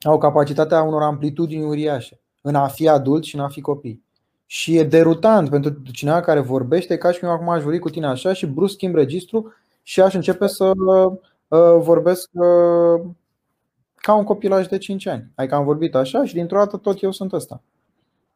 [0.00, 4.00] au capacitatea unor amplitudini uriașe în a fi adult și în a fi copil.
[4.46, 8.06] Și e derutant pentru cineva care vorbește ca și cum acum aș vorbi cu tine
[8.06, 9.52] așa și brusc schimb registru
[9.82, 11.12] și aș începe să uh,
[11.78, 13.06] vorbesc uh,
[13.94, 15.30] ca un copilaj de 5 ani.
[15.34, 17.62] Adică am vorbit așa și dintr-o dată tot eu sunt ăsta.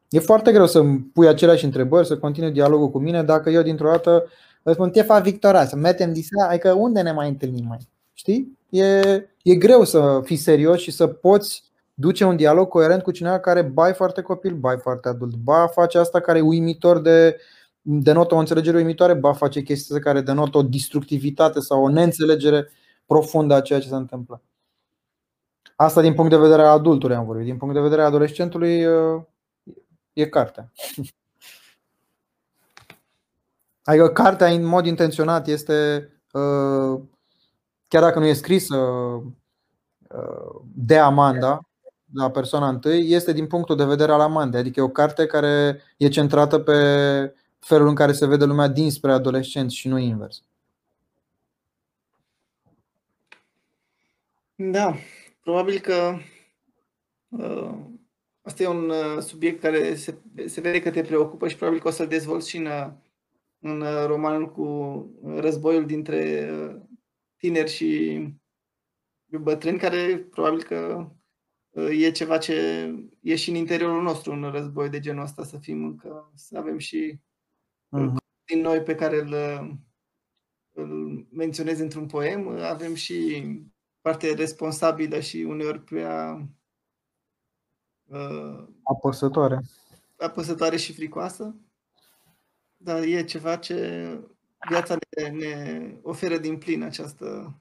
[0.09, 3.89] E foarte greu să-mi pui aceleași întrebări, să continui dialogul cu mine dacă eu dintr-o
[3.89, 4.25] dată
[4.63, 7.77] îți spun Tefa Victora, să metem disa, adică unde ne mai întâlnim mai?
[8.13, 8.57] Știi?
[8.69, 8.99] E,
[9.43, 13.61] e greu să fii serios și să poți duce un dialog coerent cu cineva care
[13.61, 17.37] bai foarte copil, bai foarte adult, ba face asta care e uimitor de
[17.81, 22.69] denotă o înțelegere uimitoare, ba face chestii care denotă o destructivitate sau o neînțelegere
[23.11, 24.41] profundă a ceea ce se întâmplă.
[25.75, 27.45] Asta din punct de vedere al adultului am vorbit.
[27.45, 28.85] Din punct de vedere al adolescentului
[30.13, 30.71] e cartea.
[33.83, 37.01] Adică cartea în mod intenționat este, uh,
[37.87, 41.59] chiar dacă nu e scrisă uh, de Amanda,
[42.13, 44.59] la persoana întâi, este din punctul de vedere al Amandei.
[44.59, 46.73] Adică e o carte care e centrată pe
[47.59, 50.43] felul în care se vede lumea dinspre adolescenți și nu invers.
[54.69, 54.95] Da,
[55.41, 56.17] probabil că
[57.27, 57.91] uh,
[58.43, 61.87] Asta e un uh, subiect care se, se vede că te preocupă și probabil că
[61.87, 62.91] o să-l dezvolți și în, uh,
[63.59, 64.65] în uh, romanul cu
[65.23, 66.49] războiul dintre
[67.37, 68.19] tineri și
[69.41, 71.11] bătrâni, care probabil că
[71.89, 72.55] e ceva ce
[73.21, 76.77] e și în interiorul nostru, un război de genul ăsta, să fim încă, să avem
[76.77, 77.19] și
[77.97, 78.13] uh-huh.
[78.45, 79.33] din noi pe care îl,
[80.71, 80.89] îl
[81.31, 83.43] menționez într-un poem, avem și
[84.01, 86.47] foarte responsabilă și uneori prea
[88.05, 89.61] uh, apăsătoare.
[90.17, 91.55] apăsătoare și fricoasă,
[92.77, 94.19] dar e ceva ce
[94.69, 97.59] viața ne, ne oferă din plin această,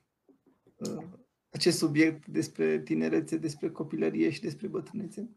[0.76, 1.05] uh,
[1.51, 5.30] acest subiect despre tinerețe, despre copilărie și despre bătrânețe.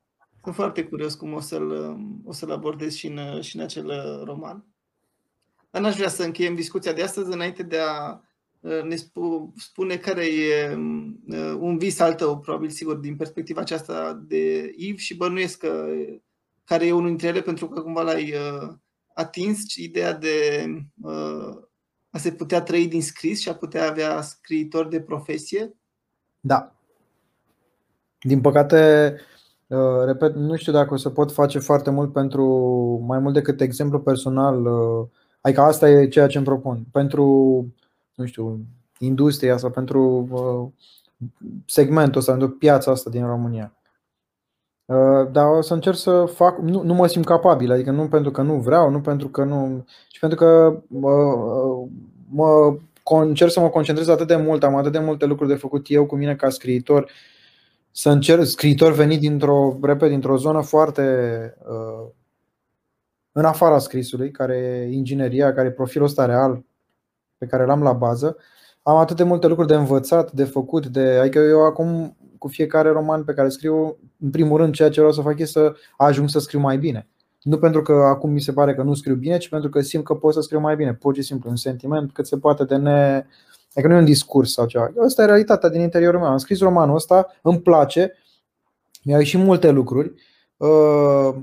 [0.43, 3.91] Sunt foarte curios cum o să-l, o să-l abordez și în, și în acel
[4.23, 4.65] roman.
[5.69, 8.19] Dar n-aș vrea să încheiem discuția de astăzi înainte de a uh,
[8.83, 8.95] ne
[9.55, 10.75] spune care e
[11.27, 15.85] uh, un vis al tău, probabil, sigur, din perspectiva aceasta de Iv și bănuiesc că
[16.63, 18.33] care e unul dintre ele, pentru că cumva l-ai
[19.13, 20.65] atins ideea de
[21.01, 21.61] uh,
[22.09, 25.75] a se putea trăi din scris și a putea avea scriitor de profesie?
[26.39, 26.75] Da.
[28.19, 29.15] Din păcate,
[29.67, 32.45] uh, repet, nu știu dacă o să pot face foarte mult pentru
[33.07, 34.65] mai mult decât exemplu personal.
[34.65, 35.07] Uh,
[35.41, 36.83] adică asta e ceea ce îmi propun.
[36.91, 37.67] Pentru,
[38.15, 38.59] nu știu,
[38.99, 40.27] industria sau pentru
[41.65, 43.73] segmentul ăsta, pentru piața asta din România.
[44.85, 48.31] Uh, dar o să încerc să fac, nu, nu mă simt capabil, adică nu pentru
[48.31, 51.35] că nu vreau, nu pentru că nu, ci pentru că mă,
[52.29, 55.85] mă încerc să mă concentrez atât de mult, am atât de multe lucruri de făcut
[55.89, 57.11] eu cu mine ca scriitor,
[57.91, 61.03] să încerc, scriitor venit dintr-o, repet, dintr-o zonă foarte
[61.67, 62.09] uh,
[63.31, 66.63] în afara scrisului, care e ingineria, care e profilul ăsta real
[67.43, 68.37] pe care l-am la bază,
[68.83, 72.89] am atât de multe lucruri de învățat, de făcut, de, adică eu acum cu fiecare
[72.89, 76.29] roman pe care scriu, în primul rând, ceea ce vreau să fac este să ajung
[76.29, 77.07] să scriu mai bine.
[77.41, 80.03] Nu pentru că acum mi se pare că nu scriu bine, ci pentru că simt
[80.03, 80.93] că pot să scriu mai bine.
[80.93, 83.25] Pur și simplu, un sentiment cât se poate de ne.
[83.73, 84.91] Adică nu e un discurs sau ceva.
[85.05, 86.29] Asta e realitatea din interiorul meu.
[86.29, 88.13] Am scris romanul ăsta, îmi place,
[89.03, 90.13] mi-au ieșit multe lucruri.
[90.57, 91.35] Uh,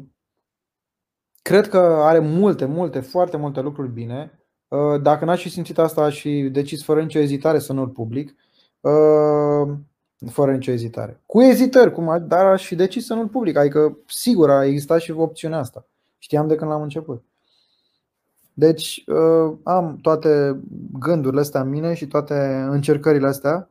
[1.42, 4.39] cred că are multe, multe, foarte multe lucruri bine.
[4.70, 8.34] Uh, dacă n-aș fi simțit asta, aș fi decis fără nicio ezitare să nu-l public.
[8.80, 9.76] Uh,
[10.30, 11.20] fără nicio ezitare.
[11.26, 13.56] Cu ezitări, cum, dar aș fi decis să nu-l public.
[13.56, 15.86] Adică, sigur, a existat și opțiunea asta.
[16.18, 17.24] Știam de când l-am început.
[18.54, 20.60] Deci, uh, am toate
[20.98, 23.70] gândurile astea în mine și toate încercările astea.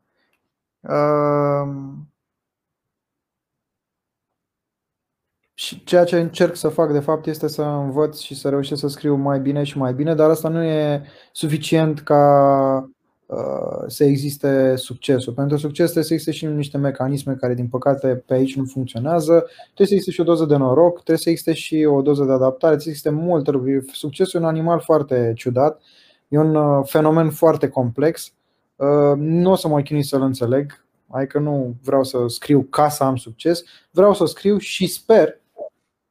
[5.59, 8.87] Și ceea ce încerc să fac, de fapt, este să învăț și să reușesc să
[8.87, 11.01] scriu mai bine și mai bine, dar asta nu e
[11.31, 12.89] suficient ca
[13.29, 15.33] Uh, să existe succesul.
[15.33, 19.33] Pentru succes trebuie să existe și niște mecanisme care, din păcate, pe aici nu funcționează.
[19.63, 22.31] Trebuie să existe și o doză de noroc, trebuie să existe și o doză de
[22.31, 23.85] adaptare, trebuie să existe multe lucruri.
[23.91, 25.81] Succesul e un animal foarte ciudat,
[26.27, 28.33] e un uh, fenomen foarte complex.
[28.75, 33.03] Uh, nu o să mă chinui să-l înțeleg, adică nu vreau să scriu ca să
[33.03, 35.39] am succes, vreau să scriu și sper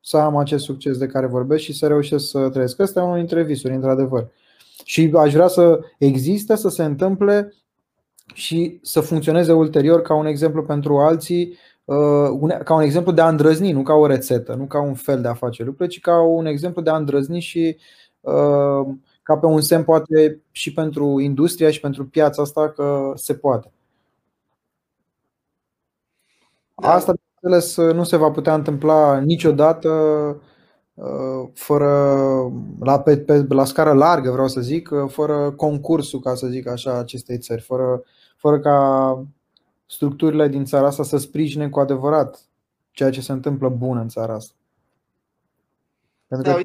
[0.09, 2.81] să am acest succes de care vorbesc și să reușesc să trăiesc.
[2.81, 4.31] Asta e unul dintre visuri, într-adevăr.
[4.85, 7.55] Și aș vrea să existe, să se întâmple
[8.35, 13.29] și să funcționeze ulterior ca un exemplu pentru alții, uh, ca un exemplu de a
[13.29, 16.21] îndrăzni, nu ca o rețetă, nu ca un fel de a face lucruri, ci ca
[16.21, 17.77] un exemplu de a îndrăzni și
[18.21, 23.35] uh, ca pe un semn poate și pentru industria și pentru piața asta că se
[23.35, 23.73] poate.
[26.75, 26.93] Da.
[26.93, 29.89] Asta, bineînțeles, nu se va putea întâmpla niciodată
[30.99, 31.89] Uh, fără,
[32.81, 36.69] la, pe, pe, la scară largă, vreau să zic, uh, fără concursul, ca să zic
[36.69, 38.03] așa, acestei țări, fără,
[38.37, 39.27] fără ca
[39.87, 42.41] structurile din țara asta să sprijine cu adevărat
[42.91, 44.55] ceea ce se întâmplă bun în țara asta.
[46.27, 46.63] Pentru da, că...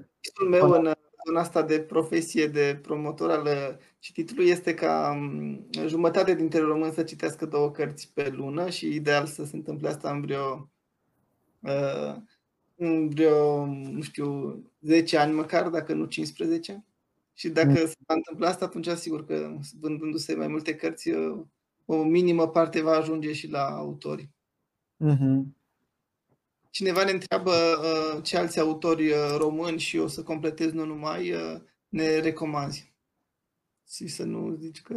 [0.49, 0.91] meu în
[1.33, 6.93] zona asta de profesie de promotor al uh, cititului este ca um, jumătate dintre români
[6.93, 10.69] să citească două cărți pe lună și ideal să se întâmple asta în vreo
[11.59, 12.15] uh,
[12.75, 16.85] în vreo, nu știu, 10 ani măcar, dacă nu 15.
[17.33, 17.75] Și dacă mm.
[17.75, 21.09] se va întâmpla asta, atunci sigur că vândându-se mai multe cărți,
[21.85, 24.29] o minimă parte va ajunge și la autori.
[25.05, 25.62] Mm-hmm.
[26.73, 31.31] Cineva ne întreabă uh, ce alți autori uh, români și o să completez nu numai,
[31.31, 32.93] uh, ne recomanzi.
[33.87, 34.95] Și să nu zici că,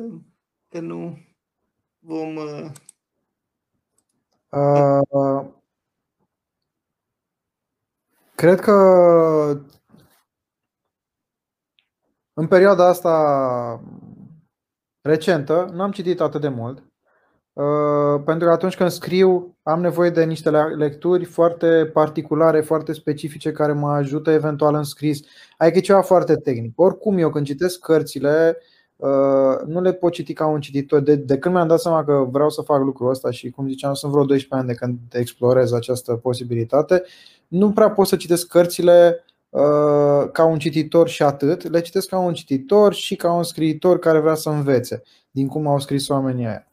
[0.69, 1.19] că nu
[1.99, 2.37] vom...
[2.37, 2.71] Uh...
[4.51, 5.47] Uh,
[8.35, 8.73] Cred că
[12.33, 13.83] în perioada asta
[15.01, 16.86] recentă n-am citit atât de mult.
[17.57, 23.53] Uh, pentru că atunci când scriu am nevoie de niște lecturi foarte particulare, foarte specifice
[23.53, 25.21] care mă ajută eventual în scris.
[25.57, 26.73] Adică e ceva foarte tehnic.
[26.81, 28.57] Oricum eu când citesc cărțile
[28.97, 29.09] uh,
[29.67, 31.01] nu le pot citi ca un cititor.
[31.01, 33.95] De, de când mi-am dat seama că vreau să fac lucrul ăsta și cum ziceam
[33.95, 37.03] sunt vreo 12 ani de când explorez această posibilitate,
[37.49, 42.19] nu prea pot să citesc cărțile uh, ca un cititor și atât, le citesc ca
[42.19, 46.47] un cititor și ca un scriitor care vrea să învețe din cum au scris oamenii
[46.47, 46.67] aia.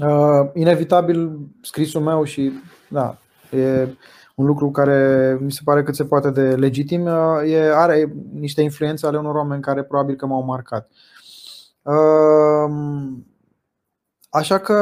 [0.00, 2.52] Uh, inevitabil scrisul meu și
[2.88, 3.18] da,
[3.50, 3.88] e
[4.34, 8.62] un lucru care mi se pare cât se poate de legitim, uh, e, are niște
[8.62, 10.90] influențe ale unor oameni care probabil că m-au marcat.
[11.82, 13.14] Uh,
[14.36, 14.74] Așa că,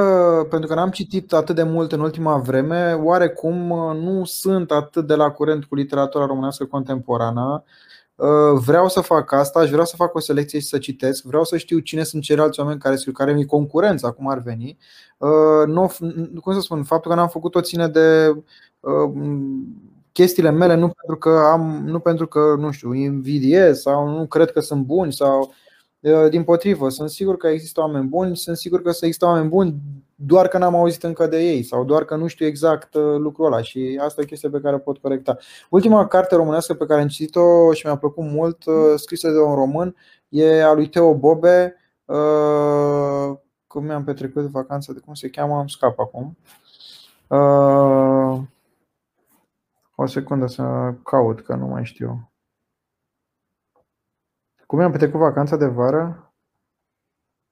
[0.51, 3.57] pentru că n-am citit atât de mult în ultima vreme, oarecum
[3.97, 7.65] nu sunt atât de la curent cu literatura românească contemporană.
[8.55, 11.57] Vreau să fac asta, aș vrea să fac o selecție și să citesc, vreau să
[11.57, 14.79] știu cine sunt ceilalți oameni care scriu, care mi concurență, acum ar veni.
[15.67, 15.91] Nu,
[16.41, 18.37] cum să spun, faptul că n-am făcut-o ține de
[20.13, 24.51] chestiile mele, nu pentru că am, nu pentru că, nu știu, invidiez sau nu cred
[24.51, 25.53] că sunt buni sau
[26.31, 29.75] din potrivă, sunt sigur că există oameni buni, sunt sigur că există oameni buni
[30.27, 33.47] doar că n-am auzit încă de ei sau doar că nu știu exact uh, lucrul
[33.47, 35.37] ăla și asta e chestia pe care o pot corecta.
[35.71, 39.55] Ultima carte românească pe care am citit-o și mi-a plăcut mult, uh, scrisă de un
[39.55, 39.97] român,
[40.29, 45.67] e a lui Teo Bobe, uh, cum mi-am petrecut vacanța, de cum se cheamă, am
[45.67, 46.37] scap acum.
[49.97, 52.33] O secundă să caut, că nu mai știu.
[54.67, 56.34] Cum mi-am petrecut vacanța de vară?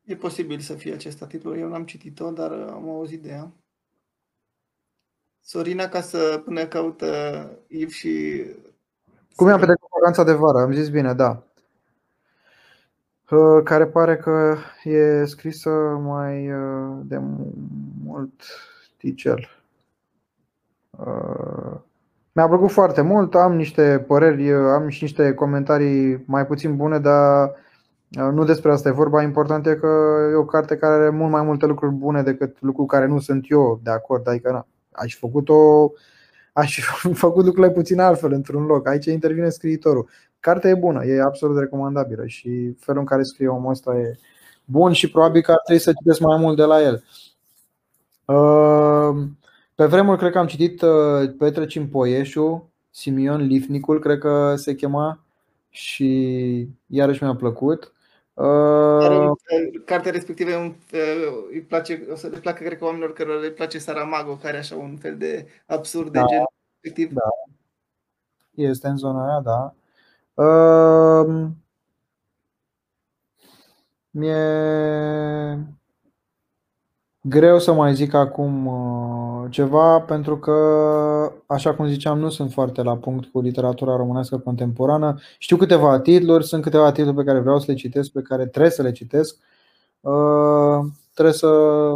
[0.04, 1.58] E posibil să fie acesta titlul.
[1.58, 3.52] Eu n-am citit-o, dar am auzit de ea.
[5.40, 7.06] Sorina, ca să până caută
[7.66, 8.44] Iv și...
[9.36, 10.58] Cum mi-am petrecut vacanța de vară?
[10.58, 11.42] Am zis bine, da.
[13.30, 17.20] Uh, care pare că e scrisă mai uh, de
[18.04, 18.42] mult
[18.96, 19.48] ticel.
[20.90, 21.80] Uh,
[22.32, 27.48] mi-a plăcut foarte mult, am niște păreri, am și niște comentarii mai puțin bune, dar
[27.48, 27.54] uh,
[28.12, 29.22] nu despre asta e vorba.
[29.22, 29.86] Important e că
[30.32, 33.44] e o carte care are mult mai multe lucruri bune decât lucruri care nu sunt
[33.48, 34.28] eu de acord.
[34.28, 35.90] Adică na, aș făcut-o
[36.52, 38.88] aș fi făcut lucrurile puțin altfel într-un loc.
[38.88, 40.08] Aici intervine scriitorul.
[40.40, 44.18] Cartea e bună, e absolut recomandabilă și felul în care scrie omul ăsta e
[44.64, 47.04] bun și probabil că ar trebui să citesc mai mult de la el.
[48.24, 49.26] Uh,
[49.74, 55.24] pe vremuri cred că am citit uh, Petre Cimpoieșu, Simion Lifnicul, cred că se chema
[55.68, 57.92] și iarăși mi-a plăcut.
[58.34, 59.30] Uh,
[59.84, 60.74] cartea respectivă uh,
[61.50, 64.58] îi place, o să le placă, cred că oamenilor care le place Saramago, care are
[64.58, 66.44] așa un fel de absurd de da, gen
[66.80, 67.12] respectiv.
[67.12, 67.22] Da.
[68.50, 69.74] Este în zona aia, da.
[70.42, 71.48] Uh,
[74.10, 74.36] mie
[77.24, 80.52] Greu să mai zic acum uh, ceva pentru că,
[81.46, 85.18] așa cum ziceam, nu sunt foarte la punct cu literatura românească contemporană.
[85.38, 88.70] Știu câteva titluri, sunt câteva titluri pe care vreau să le citesc, pe care trebuie
[88.70, 89.36] să le citesc.
[90.00, 90.78] Uh,
[91.14, 91.48] trebuie să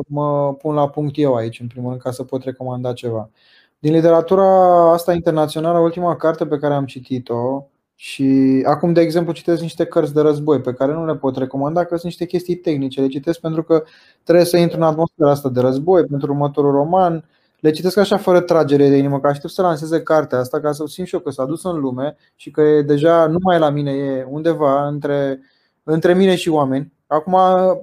[0.09, 3.31] mă pun la punct eu aici, în primul rând, ca să pot recomanda ceva.
[3.79, 4.47] Din literatura
[4.93, 7.67] asta internațională, ultima carte pe care am citit-o
[7.99, 11.85] și acum, de exemplu, citesc niște cărți de război pe care nu le pot recomanda
[11.85, 13.01] că sunt niște chestii tehnice.
[13.01, 13.85] Le citesc pentru că
[14.23, 17.29] trebuie să intru în atmosfera asta de război pentru următorul roman.
[17.61, 20.85] Le citesc așa fără tragere de inimă, că aștept să lanseze cartea asta ca să
[20.87, 23.71] simt și eu că s-a dus în lume și că e deja nu mai la
[23.71, 25.41] mine, e undeva între,
[25.83, 26.93] între mine și oameni.
[27.07, 27.37] Acum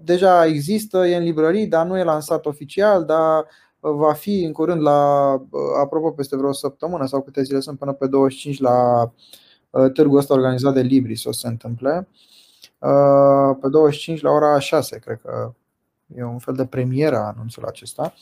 [0.03, 3.45] deja există, e în librării, dar nu e lansat oficial, dar
[3.79, 5.31] va fi în curând la,
[5.81, 9.42] apropo, peste vreo săptămână sau câte zile sunt până pe 25 la Uh,
[9.93, 12.07] târgul ăsta organizat de Libris o să se întâmple.
[12.79, 15.53] Uh, pe 25 la ora 6, cred că
[16.15, 18.13] e un fel de premieră anunțul acesta.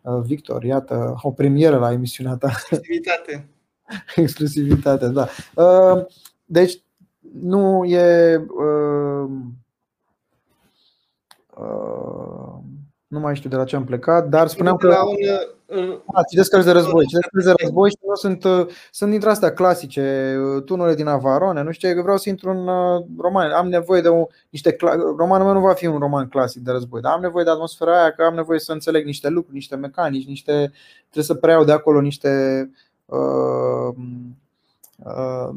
[0.00, 2.48] Uh, Victor, iată, o premieră la emisiunea ta.
[2.48, 3.48] Exclusivitate.
[4.16, 5.28] Exclusivitate, da.
[6.44, 6.82] Deci,
[7.32, 8.36] nu e.
[13.06, 14.86] Nu mai știu de la ce am plecat, dar spuneam că.
[14.86, 15.16] La un,
[16.14, 17.06] da, citesc cărți de război.
[17.06, 21.06] Citesc cărți de război și nu sunt, uh, sunt dintre astea clasice, uh, tunurile din
[21.06, 22.68] Avarone, nu știu, eu vreau să intru în
[23.18, 23.50] roman.
[23.50, 24.76] Am nevoie de un, niște.
[25.16, 28.00] Romanul meu nu va fi un roman clasic de război, dar am nevoie de atmosfera
[28.00, 30.72] aia, că am nevoie să înțeleg niște lucruri, niște mecanici, niște.
[31.00, 32.70] Trebuie să preiau de acolo niște.
[33.06, 33.94] Uh,
[35.04, 35.54] uh,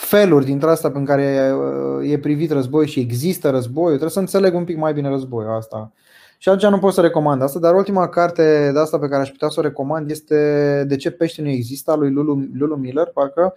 [0.00, 1.54] feluri dintre asta în care
[2.02, 5.92] e privit război și există războiul, trebuie să înțeleg un pic mai bine războiul asta.
[6.42, 9.30] Și atunci nu pot să recomand asta, dar ultima carte de asta pe care aș
[9.30, 13.06] putea să o recomand este De ce pește nu există, a lui Lulu, Lulu Miller,
[13.06, 13.54] parcă.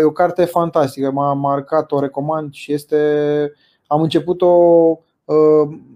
[0.00, 3.52] E o carte fantastică, m-a marcat, o recomand și este.
[3.86, 4.54] Am început-o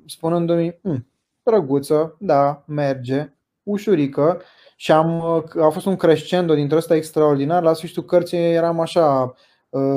[0.06, 1.06] spunându-mi, hm,
[1.42, 3.32] drăguță, da, merge,
[3.62, 4.40] ușurică
[4.76, 5.22] și am,
[5.60, 7.62] a fost un crescendo dintre ăsta extraordinar.
[7.62, 9.34] La sfârșitul cărții eram așa,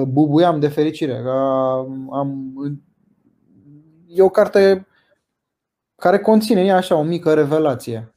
[0.07, 1.23] bubuiam de fericire.
[2.11, 2.53] Am,
[4.07, 4.86] e o carte
[6.01, 8.11] care conține ea așa o mică revelație.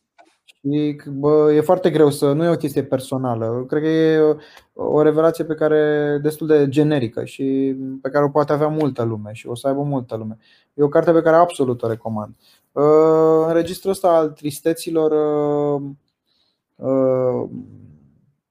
[0.45, 2.33] Și bă, e foarte greu să.
[2.33, 3.65] Nu e o chestie personală.
[3.69, 4.37] Cred că e
[4.73, 9.33] o revelație pe care destul de generică și pe care o poate avea multă lume
[9.33, 10.39] și o să aibă multă lume.
[10.75, 12.37] E o carte pe care absolut o recomand.
[12.73, 15.13] În registrul ăsta al tristeților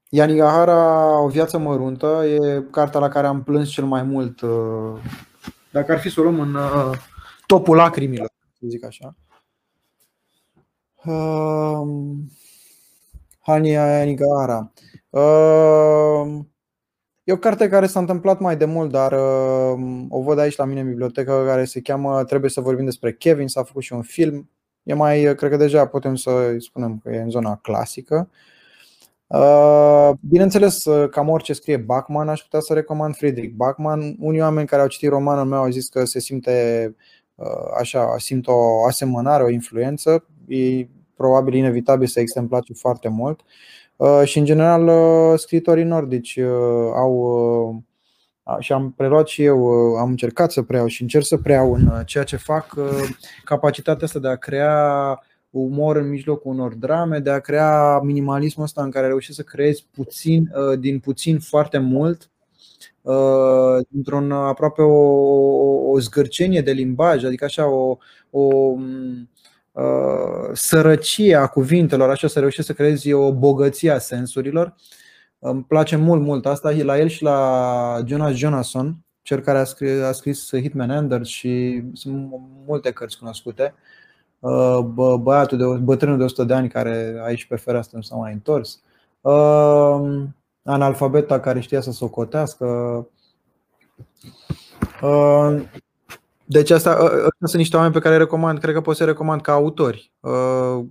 [0.10, 4.42] Yanigahara, O viață măruntă, e cartea la care am plâns cel mai mult.
[5.72, 6.58] Dacă ar fi să o luăm în
[7.46, 9.16] topul lacrimilor, să zic așa.
[11.06, 12.32] Um,
[13.40, 14.72] Hania Yanigahara.
[15.10, 16.50] Um,
[17.30, 20.66] E o carte care s-a întâmplat mai de mult, dar uh, o văd aici la
[20.66, 24.02] mine în bibliotecă, care se cheamă Trebuie să vorbim despre Kevin, s-a făcut și un
[24.02, 24.50] film.
[24.84, 28.30] E mai, cred că deja putem să spunem că e în zona clasică.
[29.28, 34.16] Uh, bineînțeles, uh, cam orice scrie Bachman, aș putea să recomand Friedrich Bachman.
[34.20, 36.96] Unii oameni care au citit romanul meu au zis că se simte
[37.80, 40.26] așa, simt o asemănare, o influență.
[40.48, 43.40] E probabil inevitabil să îi place foarte mult.
[44.00, 47.84] Uh, și în general uh, scritorii nordici uh, au
[48.60, 52.24] și am preluat și eu, am încercat să preiau și încerc să preiau în ceea
[52.24, 52.74] ce fac
[53.44, 55.20] capacitatea asta de a crea
[55.50, 59.86] umor în mijlocul unor drame, de a crea minimalismul ăsta în care reușești să creezi
[59.94, 62.30] puțin, din puțin foarte mult,
[63.90, 67.98] dintr-un aproape o, o zgârcenie de limbaj, adică așa o,
[68.30, 68.76] o
[69.80, 74.76] Uh, sărăcie a cuvintelor, așa să reușești să creezi o bogăție a sensurilor.
[75.40, 80.02] Îmi place mult, mult asta, la el și la Jonas Jonasson, cel care a scris,
[80.02, 82.30] a scris Hitman Anders și sunt
[82.66, 83.74] multe cărți cunoscute.
[84.40, 88.16] Uh, bă, băiatul de, bătrânul de 100 de ani care aici pe fereastră nu s-a
[88.16, 88.82] mai întors.
[89.22, 90.24] Uh,
[90.70, 93.08] analfabeta care știa să socotească.
[96.46, 99.06] Deci asta, ă, ă, sunt niște oameni pe care îi recomand, cred că pot să
[99.06, 100.12] recomand ca autori.
[100.24, 100.84] Ă,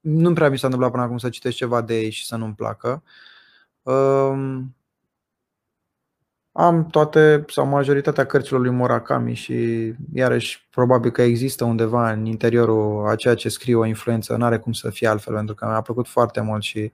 [0.00, 2.54] nu prea mi s-a întâmplat până acum să citesc ceva de ei și să nu-mi
[2.54, 3.02] placă.
[6.52, 13.08] Am toate sau majoritatea cărților lui Murakami și iarăși probabil că există undeva în interiorul
[13.08, 15.80] a ceea ce scriu o influență, nu are cum să fie altfel pentru că mi-a
[15.80, 16.92] plăcut foarte mult și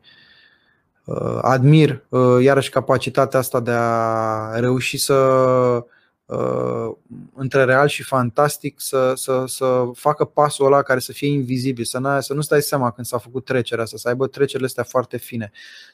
[1.41, 2.05] admir
[2.41, 5.15] iarăși capacitatea asta de a reuși să
[6.25, 6.91] uh,
[7.35, 12.19] între real și fantastic să, să, să facă pasul ăla care să fie invizibil, să,
[12.21, 15.51] să nu stai seama când s-a făcut trecerea asta, să aibă trecerile astea foarte fine.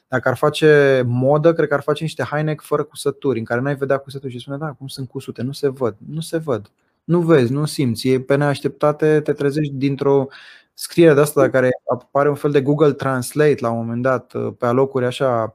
[0.07, 3.75] Dacă ar face modă, cred că ar face niște haine fără cusături, în care n-ai
[3.75, 6.71] vedea cusături și spune, da, cum sunt cusute, nu se văd, nu se văd.
[7.03, 10.27] Nu vezi, nu simți, e pe neașteptate, te trezești dintr-o
[10.73, 14.65] scriere de asta care apare un fel de Google Translate la un moment dat, pe
[14.65, 15.53] alocuri așa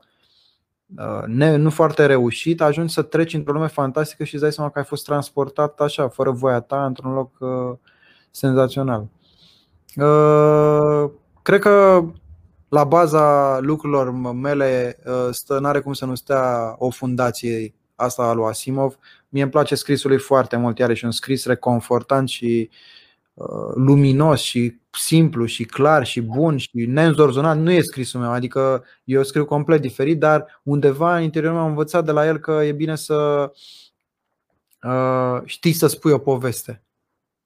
[0.94, 4.70] Uh, ne, nu foarte reușit, ajungi să treci într-o lume fantastică și îți dai seama
[4.70, 7.78] că ai fost transportat așa, fără voia ta, într-un loc uh,
[8.30, 9.08] senzațional.
[9.96, 11.10] Uh,
[11.42, 12.04] cred că
[12.68, 18.32] la baza lucrurilor mele uh, stă, n-are cum să nu stea o fundație asta a
[18.32, 18.98] lui Asimov.
[19.28, 22.70] Mie îmi place scrisul lui foarte mult, iarăși un scris reconfortant și
[23.34, 28.84] uh, luminos și simplu și clar și bun și neînzorzonat nu e scrisul meu, adică
[29.04, 32.60] eu scriu complet diferit, dar undeva în interiorul meu am învățat de la el că
[32.64, 33.50] e bine să
[34.82, 36.80] uh, știi să spui o poveste.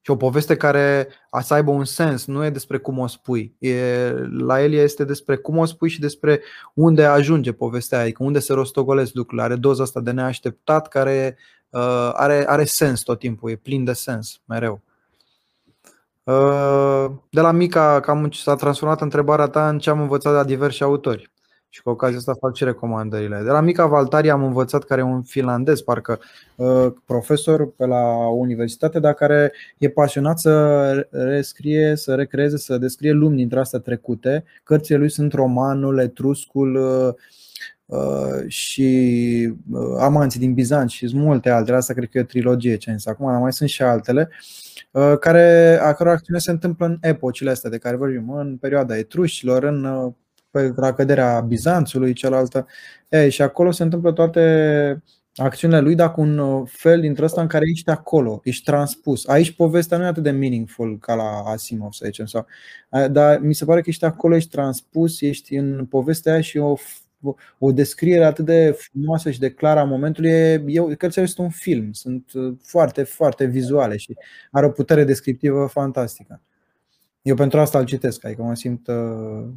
[0.03, 3.55] Și o poveste care a să aibă un sens, nu e despre cum o spui.
[3.59, 6.42] E, la el este despre cum o spui și despre
[6.74, 9.42] unde ajunge povestea, adică unde se rostogolesc lucrurile.
[9.42, 11.36] Are doza asta de neașteptat care
[11.70, 14.82] uh, are, are sens tot timpul, e plin de sens mereu.
[16.23, 20.45] Uh, de la mica cam s-a transformat întrebarea ta în ce am învățat de la
[20.45, 21.31] diversi autori.
[21.73, 23.41] Și cu ocazia asta fac și recomandările.
[23.45, 26.21] De la mica Valtari am învățat care e un finlandez, parcă
[26.57, 33.12] uh, profesor pe la universitate, dar care e pasionat să rescrie, să recreeze, să descrie
[33.12, 34.45] lumi dintre astea trecute.
[34.62, 37.14] Cărțile lui sunt romanul, Etruscul, uh,
[38.47, 39.53] și
[39.99, 41.76] Amanții din Bizanț și sunt multe altele.
[41.76, 44.28] Asta cred că e o trilogie ce acum, dar mai sunt și altele.
[44.91, 48.97] Uh, care, a căror acțiune se întâmplă în epocile astea de care vorbim, în perioada
[48.99, 50.12] etrușilor, în uh,
[50.51, 52.66] pe la căderea Bizanțului, cealaltă.
[53.09, 55.03] E, și acolo se întâmplă toate
[55.34, 59.26] acțiunile lui, dar cu un uh, fel dintre ăsta în care ești acolo, ești transpus.
[59.26, 62.47] Aici povestea nu e atât de meaningful ca la Asimov, să zicem, sau,
[63.11, 66.76] dar mi se pare că ești acolo, ești transpus, ești în povestea aia și o
[67.59, 70.31] o descriere atât de frumoasă și de clară a momentului.
[70.66, 74.16] Eu, cărțile sunt un film, sunt uh, foarte, foarte vizuale și
[74.51, 76.41] are o putere descriptivă fantastică.
[77.23, 79.49] Eu pentru asta îl citesc, adică mă simt uh,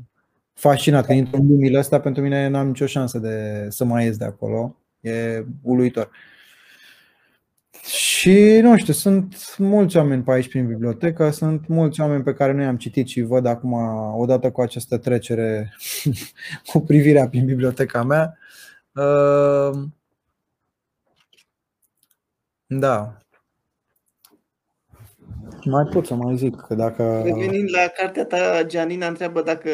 [0.54, 1.06] fascinat.
[1.06, 4.26] Când intru în lumile astea, pentru mine n-am nicio șansă de să mai ies de
[4.26, 4.78] acolo.
[5.00, 6.06] E uluitor.
[6.06, 6.14] Și
[7.86, 12.52] Și nu știu, sunt mulți oameni pe aici prin bibliotecă, sunt mulți oameni pe care
[12.52, 13.74] nu i-am citit și văd acum,
[14.18, 15.74] odată cu această trecere,
[16.72, 18.38] cu privirea prin biblioteca mea.
[18.94, 19.84] Uh,
[22.66, 23.18] da.
[25.64, 27.22] Mai pot să mai zic că dacă...
[27.24, 29.70] Revenind la cartea ta, Gianina întreabă dacă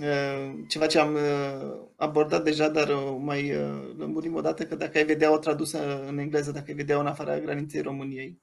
[0.00, 2.88] uh, ceva ce am uh, abordat deja, dar
[3.20, 3.54] mai
[3.98, 5.78] lămurim o dată, că dacă ai vedea o tradusă
[6.08, 8.38] în engleză, dacă ai vedea în afara graniței României.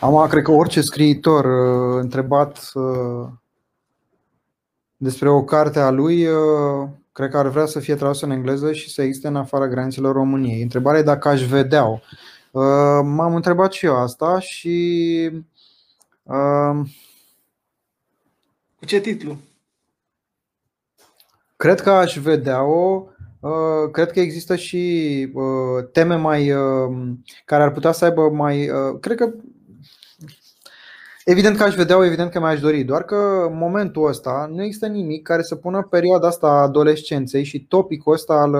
[0.00, 1.44] Am, cred că orice scriitor
[2.00, 2.72] întrebat
[4.96, 6.26] despre o carte a lui,
[7.12, 10.14] cred că ar vrea să fie tradusă în engleză și să existe în afara granițelor
[10.14, 10.62] României.
[10.62, 11.98] Întrebarea e dacă aș vedea-o.
[13.02, 15.30] M-am întrebat și eu asta și.
[18.78, 19.36] Cu ce titlu?
[21.56, 23.04] Cred că aș vedea-o.
[23.92, 25.32] Cred că există și
[25.92, 26.46] teme mai
[27.44, 28.70] care ar putea să aibă mai.
[29.00, 29.32] Cred că
[31.24, 34.86] Evident că aș vedea-o, evident că mi-aș dori, doar că în momentul ăsta nu există
[34.86, 38.54] nimic care să pună perioada asta a adolescenței și topicul ăsta al,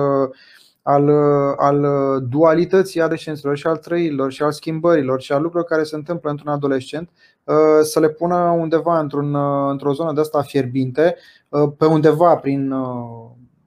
[0.89, 1.09] al,
[1.57, 1.85] al
[2.29, 6.51] dualității adolescenților și al trăirilor și al schimbărilor și al lucrurilor care se întâmplă într-un
[6.51, 7.09] adolescent
[7.43, 11.15] uh, să le pună undeva într-un, uh, într-o zonă de asta fierbinte,
[11.49, 12.73] uh, pe undeva prin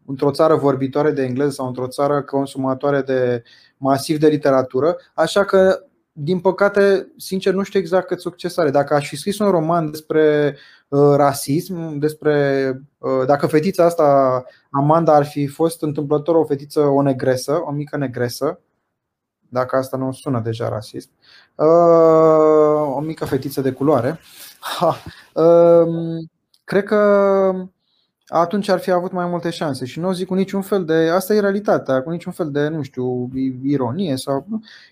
[0.06, 3.42] într-o țară vorbitoare de engleză sau într-o țară consumatoare de
[3.76, 5.82] masiv de literatură, așa că
[6.12, 8.70] din păcate, sincer, nu știu exact cât succes are.
[8.70, 10.56] Dacă aș fi scris un roman despre
[10.88, 17.02] uh, rasism, despre uh, dacă fetița asta, Amanda, ar fi fost întâmplător o fetiță, o
[17.02, 18.60] negresă, o mică negresă,
[19.48, 21.10] dacă asta nu sună deja rasist,
[21.54, 24.18] uh, o mică fetiță de culoare,
[24.78, 24.96] ha,
[25.34, 26.24] uh,
[26.64, 27.52] cred că
[28.33, 30.95] atunci ar fi avut mai multe șanse și nu o zic cu niciun fel de.
[30.95, 33.30] Asta e realitatea, cu niciun fel de, nu știu,
[33.62, 34.47] ironie sau.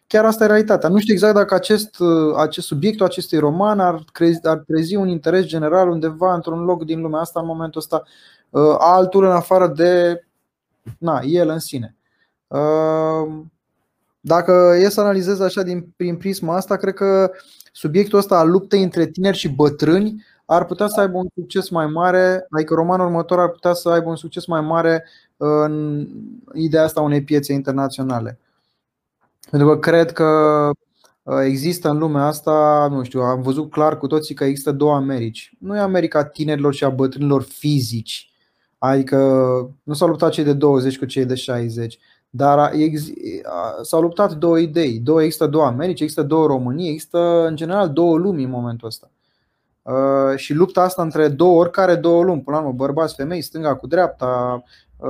[0.07, 0.89] Chiar asta e realitatea.
[0.89, 1.97] Nu știu exact dacă acest,
[2.37, 7.01] acest subiectul acestui roman ar, crezi, ar trezi un interes general undeva într-un loc din
[7.01, 8.03] lumea asta în momentul ăsta,
[8.51, 10.25] uh, altul în afară de
[10.99, 11.97] na, el în sine.
[12.47, 13.43] Uh,
[14.21, 17.31] dacă e să analizez așa din, prin prisma asta, cred că
[17.73, 21.87] subiectul ăsta al luptei între tineri și bătrâni ar putea să aibă un succes mai
[21.87, 25.05] mare, adică romanul următor ar putea să aibă un succes mai mare
[25.37, 26.07] în
[26.55, 28.39] ideea asta unei piețe internaționale.
[29.51, 30.25] Pentru că cred că
[31.23, 34.95] uh, există în lumea asta, nu știu, am văzut clar cu toții că există două
[34.95, 35.53] Americi.
[35.59, 38.33] Nu e America tinerilor și a bătrânilor fizici,
[38.79, 39.17] adică
[39.83, 41.99] nu s-au luptat cei de 20 cu cei de 60,
[42.31, 42.73] dar
[43.83, 44.99] s-au luptat două idei.
[44.99, 49.11] Două, există două Americi, există două Românii, există în general două lumi în momentul ăsta.
[49.91, 53.77] Uh, și lupta asta între două, oricare două lumi, până la urmă, bărbați, femei, stânga
[53.77, 54.63] cu dreapta,
[54.97, 55.09] uh,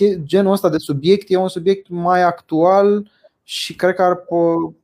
[0.00, 3.10] uh, genul ăsta de subiect e un subiect mai actual
[3.42, 4.24] și cred că ar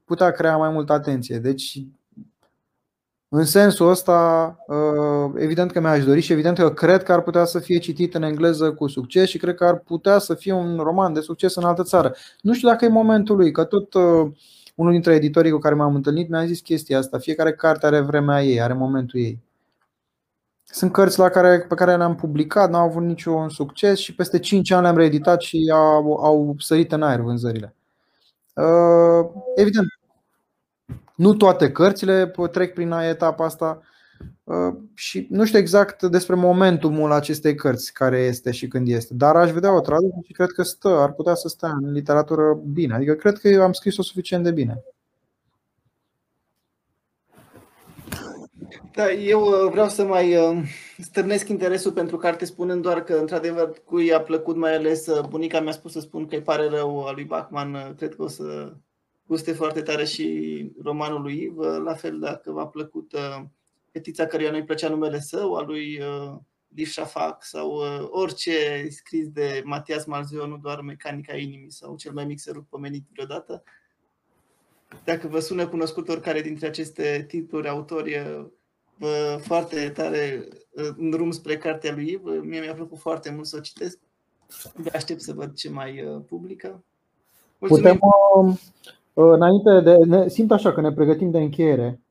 [0.05, 1.39] putea crea mai multă atenție.
[1.39, 1.83] Deci,
[3.29, 4.57] în sensul ăsta,
[5.37, 8.23] evident că mi-aș dori și evident că cred că ar putea să fie citit în
[8.23, 11.65] engleză cu succes și cred că ar putea să fie un roman de succes în
[11.65, 12.15] altă țară.
[12.41, 13.95] Nu știu dacă e momentul lui, că tot
[14.75, 17.19] unul dintre editorii cu care m-am întâlnit mi-a zis chestia asta.
[17.19, 19.43] Fiecare carte are vremea ei, are momentul ei.
[20.65, 24.39] Sunt cărți la care, pe care le-am publicat, nu au avut niciun succes și peste
[24.39, 27.75] 5 ani le-am reeditat și au, au sărit în aer vânzările.
[28.55, 29.87] Uh, evident,
[31.17, 33.83] nu toate cărțile trec prin etapa asta.
[34.45, 39.37] Uh, și nu știu exact despre momentul acestei cărți care este și când este, dar
[39.37, 42.95] aș vedea o traducere și cred că stă, ar putea să stea în literatură bine.
[42.95, 44.83] Adică cred că eu am scris-o suficient de bine.
[48.93, 50.63] Da, eu uh, vreau să mai uh,
[50.99, 55.73] stârnesc interesul pentru carte spunând doar că, într-adevăr, cui a plăcut mai ales bunica mi-a
[55.73, 57.95] spus să spun că îi pare rău a lui Bachman.
[57.97, 58.73] Cred că o să
[59.27, 61.59] guste foarte tare și romanul lui Iv.
[61.85, 63.13] La fel, dacă v-a plăcut
[63.95, 66.37] fetița căruia nu-i plăcea numele său, a lui uh,
[66.75, 72.13] Liv Shafak sau uh, orice scris de Matias Malzio, nu doar Mecanica inimii sau cel
[72.13, 73.63] mai mic sărut pomenit vreodată.
[75.05, 78.47] Dacă vă sună cunoscut oricare dintre aceste titluri, autori, uh,
[78.97, 80.49] vă foarte tare
[80.97, 82.23] în drum spre cartea lui Iv.
[82.25, 83.99] Mie mi-a plăcut foarte mult să o citesc.
[84.83, 86.85] De aștept să văd ce mai publică.
[87.59, 87.99] Mulțumim.
[87.99, 88.59] Putem,
[89.15, 92.04] înainte de, ne, simt așa că ne pregătim de încheiere.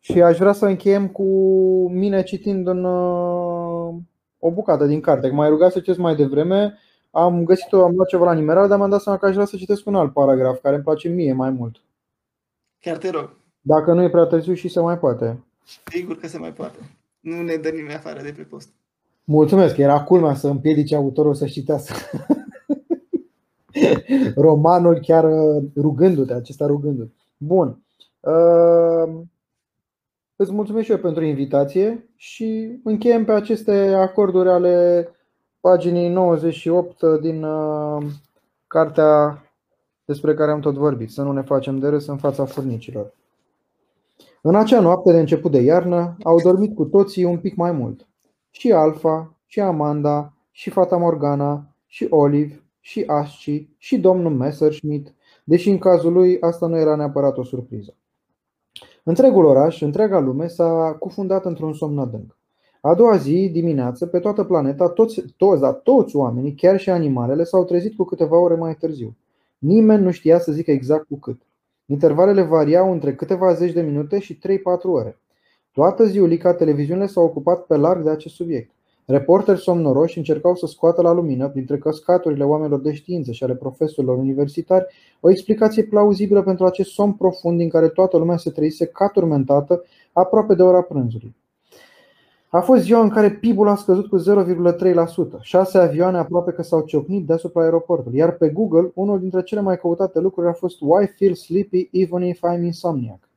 [0.00, 1.24] Și aș vrea să încheiem cu
[1.92, 3.94] mine citind în uh,
[4.38, 5.28] o bucată din carte.
[5.28, 6.78] M-ai rugat să citesc mai devreme,
[7.10, 9.56] am găsit-o, am luat ceva la nimeral, dar mi-am dat seama că aș vrea să
[9.56, 11.82] citesc un alt paragraf care îmi place mie mai mult.
[12.80, 13.36] Chiar te rog.
[13.60, 15.44] Dacă nu e prea târziu și se mai poate.
[15.90, 16.78] Sigur că se mai poate.
[17.20, 18.68] Nu ne dă nimeni afară de pe post.
[19.24, 21.94] Mulțumesc, era culmea să împiedice autorul să citească.
[24.34, 27.14] Romanul chiar uh, rugându-te, acesta rugându-te.
[27.36, 27.82] Bun.
[28.20, 29.20] Uh,
[30.42, 35.08] îți mulțumesc și eu pentru invitație și încheiem pe aceste acorduri ale
[35.60, 38.02] paginii 98 din uh,
[38.66, 39.42] cartea
[40.04, 43.14] despre care am tot vorbit, să nu ne facem de râs în fața furnicilor.
[44.42, 48.06] În acea noapte de început de iarnă au dormit cu toții un pic mai mult.
[48.50, 55.14] Și Alfa, și Amanda, și fata Morgana, și Olive, și Asci, și domnul Messerschmitt,
[55.44, 57.94] deși în cazul lui asta nu era neapărat o surpriză.
[59.04, 62.38] Întregul oraș, întreaga lume s-a cufundat într-un somn adânc.
[62.80, 67.44] A doua zi, dimineață, pe toată planeta, toți, toți, da, toți oamenii, chiar și animalele,
[67.44, 69.16] s-au trezit cu câteva ore mai târziu.
[69.58, 71.40] Nimeni nu știa să zică exact cu cât.
[71.86, 74.38] Intervalele variau între câteva zeci de minute și 3-4
[74.82, 75.20] ore.
[75.72, 78.70] Toată ziulica, televiziunile s-au ocupat pe larg de acest subiect.
[79.10, 84.16] Reporteri somnoroși încercau să scoată la lumină, printre căscaturile oamenilor de știință și ale profesorilor
[84.18, 84.86] universitari,
[85.20, 89.84] o explicație plauzibilă pentru acest somn profund din care toată lumea se trăise ca turmentată
[90.12, 91.36] aproape de ora prânzului.
[92.48, 95.40] A fost ziua în care PIB-ul a scăzut cu 0,3%.
[95.40, 98.18] Șase avioane aproape că s-au ciocnit deasupra aeroportului.
[98.18, 102.22] Iar pe Google, unul dintre cele mai căutate lucruri a fost Why feel sleepy even
[102.22, 103.28] if I'm insomniac?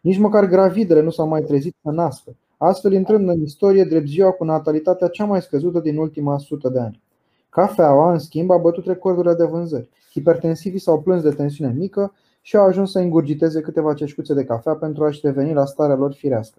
[0.00, 4.30] Nici măcar gravidele nu s-au mai trezit să nască, astfel intrând în istorie drept ziua
[4.30, 7.02] cu natalitatea cea mai scăzută din ultima sută de ani.
[7.48, 9.88] Cafeaua, în schimb, a bătut recordurile de vânzări.
[10.10, 14.74] Hipertensivii s-au plâns de tensiune mică și au ajuns să îngurgiteze câteva ceșcuțe de cafea
[14.74, 16.58] pentru a-și reveni la starea lor firească.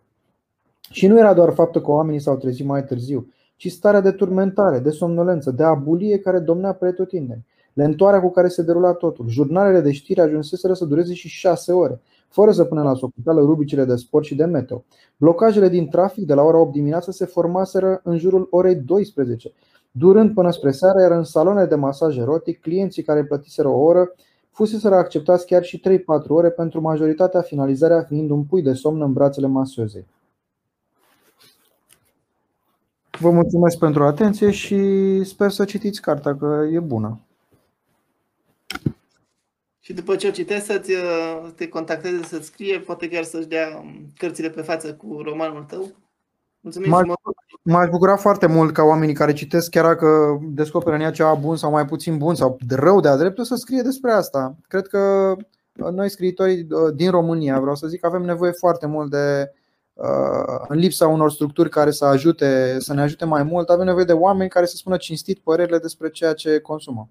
[0.90, 4.80] Și nu era doar faptul că oamenii s-au trezit mai târziu, ci starea de turmentare,
[4.80, 9.28] de somnolență, de abulie care domnea pretutindeni, lentoarea cu care se derula totul.
[9.28, 12.02] Jurnalele de știri ajunseseră să dureze și șase ore,
[12.36, 14.84] fără să pună la socoteală rubricile de sport și de meteo.
[15.18, 19.54] Blocajele din trafic de la ora 8 dimineața se formaseră în jurul orei 12,
[19.92, 24.12] durând până spre seară, iar în saloane de masaj erotic, clienții care plătiseră o oră
[24.52, 29.14] fuseseră acceptați chiar și 3-4 ore pentru majoritatea finalizarea fiind un pui de somn în
[29.14, 30.06] brațele masozei.
[33.20, 34.80] Vă mulțumesc pentru atenție și
[35.24, 37.25] sper să citiți cartea, că e bună.
[39.86, 43.68] Și după ce o citești, să uh, te contacteze, să-ți scrie, poate chiar să-și dea
[43.82, 45.92] um, cărțile pe față cu romanul tău.
[46.60, 47.04] Mulțumim m-aș,
[47.62, 51.56] m-aș bucura foarte mult ca oamenii care citesc, chiar dacă descoperă în ea ceva bun
[51.56, 54.56] sau mai puțin bun sau rău de-a dreptul, să scrie despre asta.
[54.68, 55.36] Cred că
[55.72, 59.52] noi, scriitorii uh, din România, vreau să zic, avem nevoie foarte mult de,
[59.96, 64.06] Uh, în lipsa unor structuri care să, ajute, să ne ajute mai mult, avem nevoie
[64.06, 67.10] de oameni care să spună cinstit părerile despre ceea ce consumă.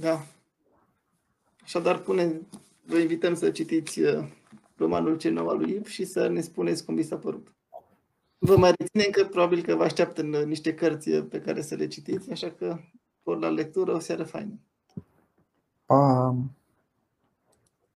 [0.00, 0.26] Da.
[1.62, 2.40] Așadar, pune,
[2.84, 4.24] vă invităm să citiți uh,
[4.76, 7.54] romanul cel nou al lui Iv și să ne spuneți cum vi s-a părut.
[8.38, 11.86] Vă mai reținem că probabil că vă așteaptă în niște cărți pe care să le
[11.86, 12.78] citiți, așa că
[13.22, 14.58] por la lectură o seară faină.
[15.86, 16.56] Um.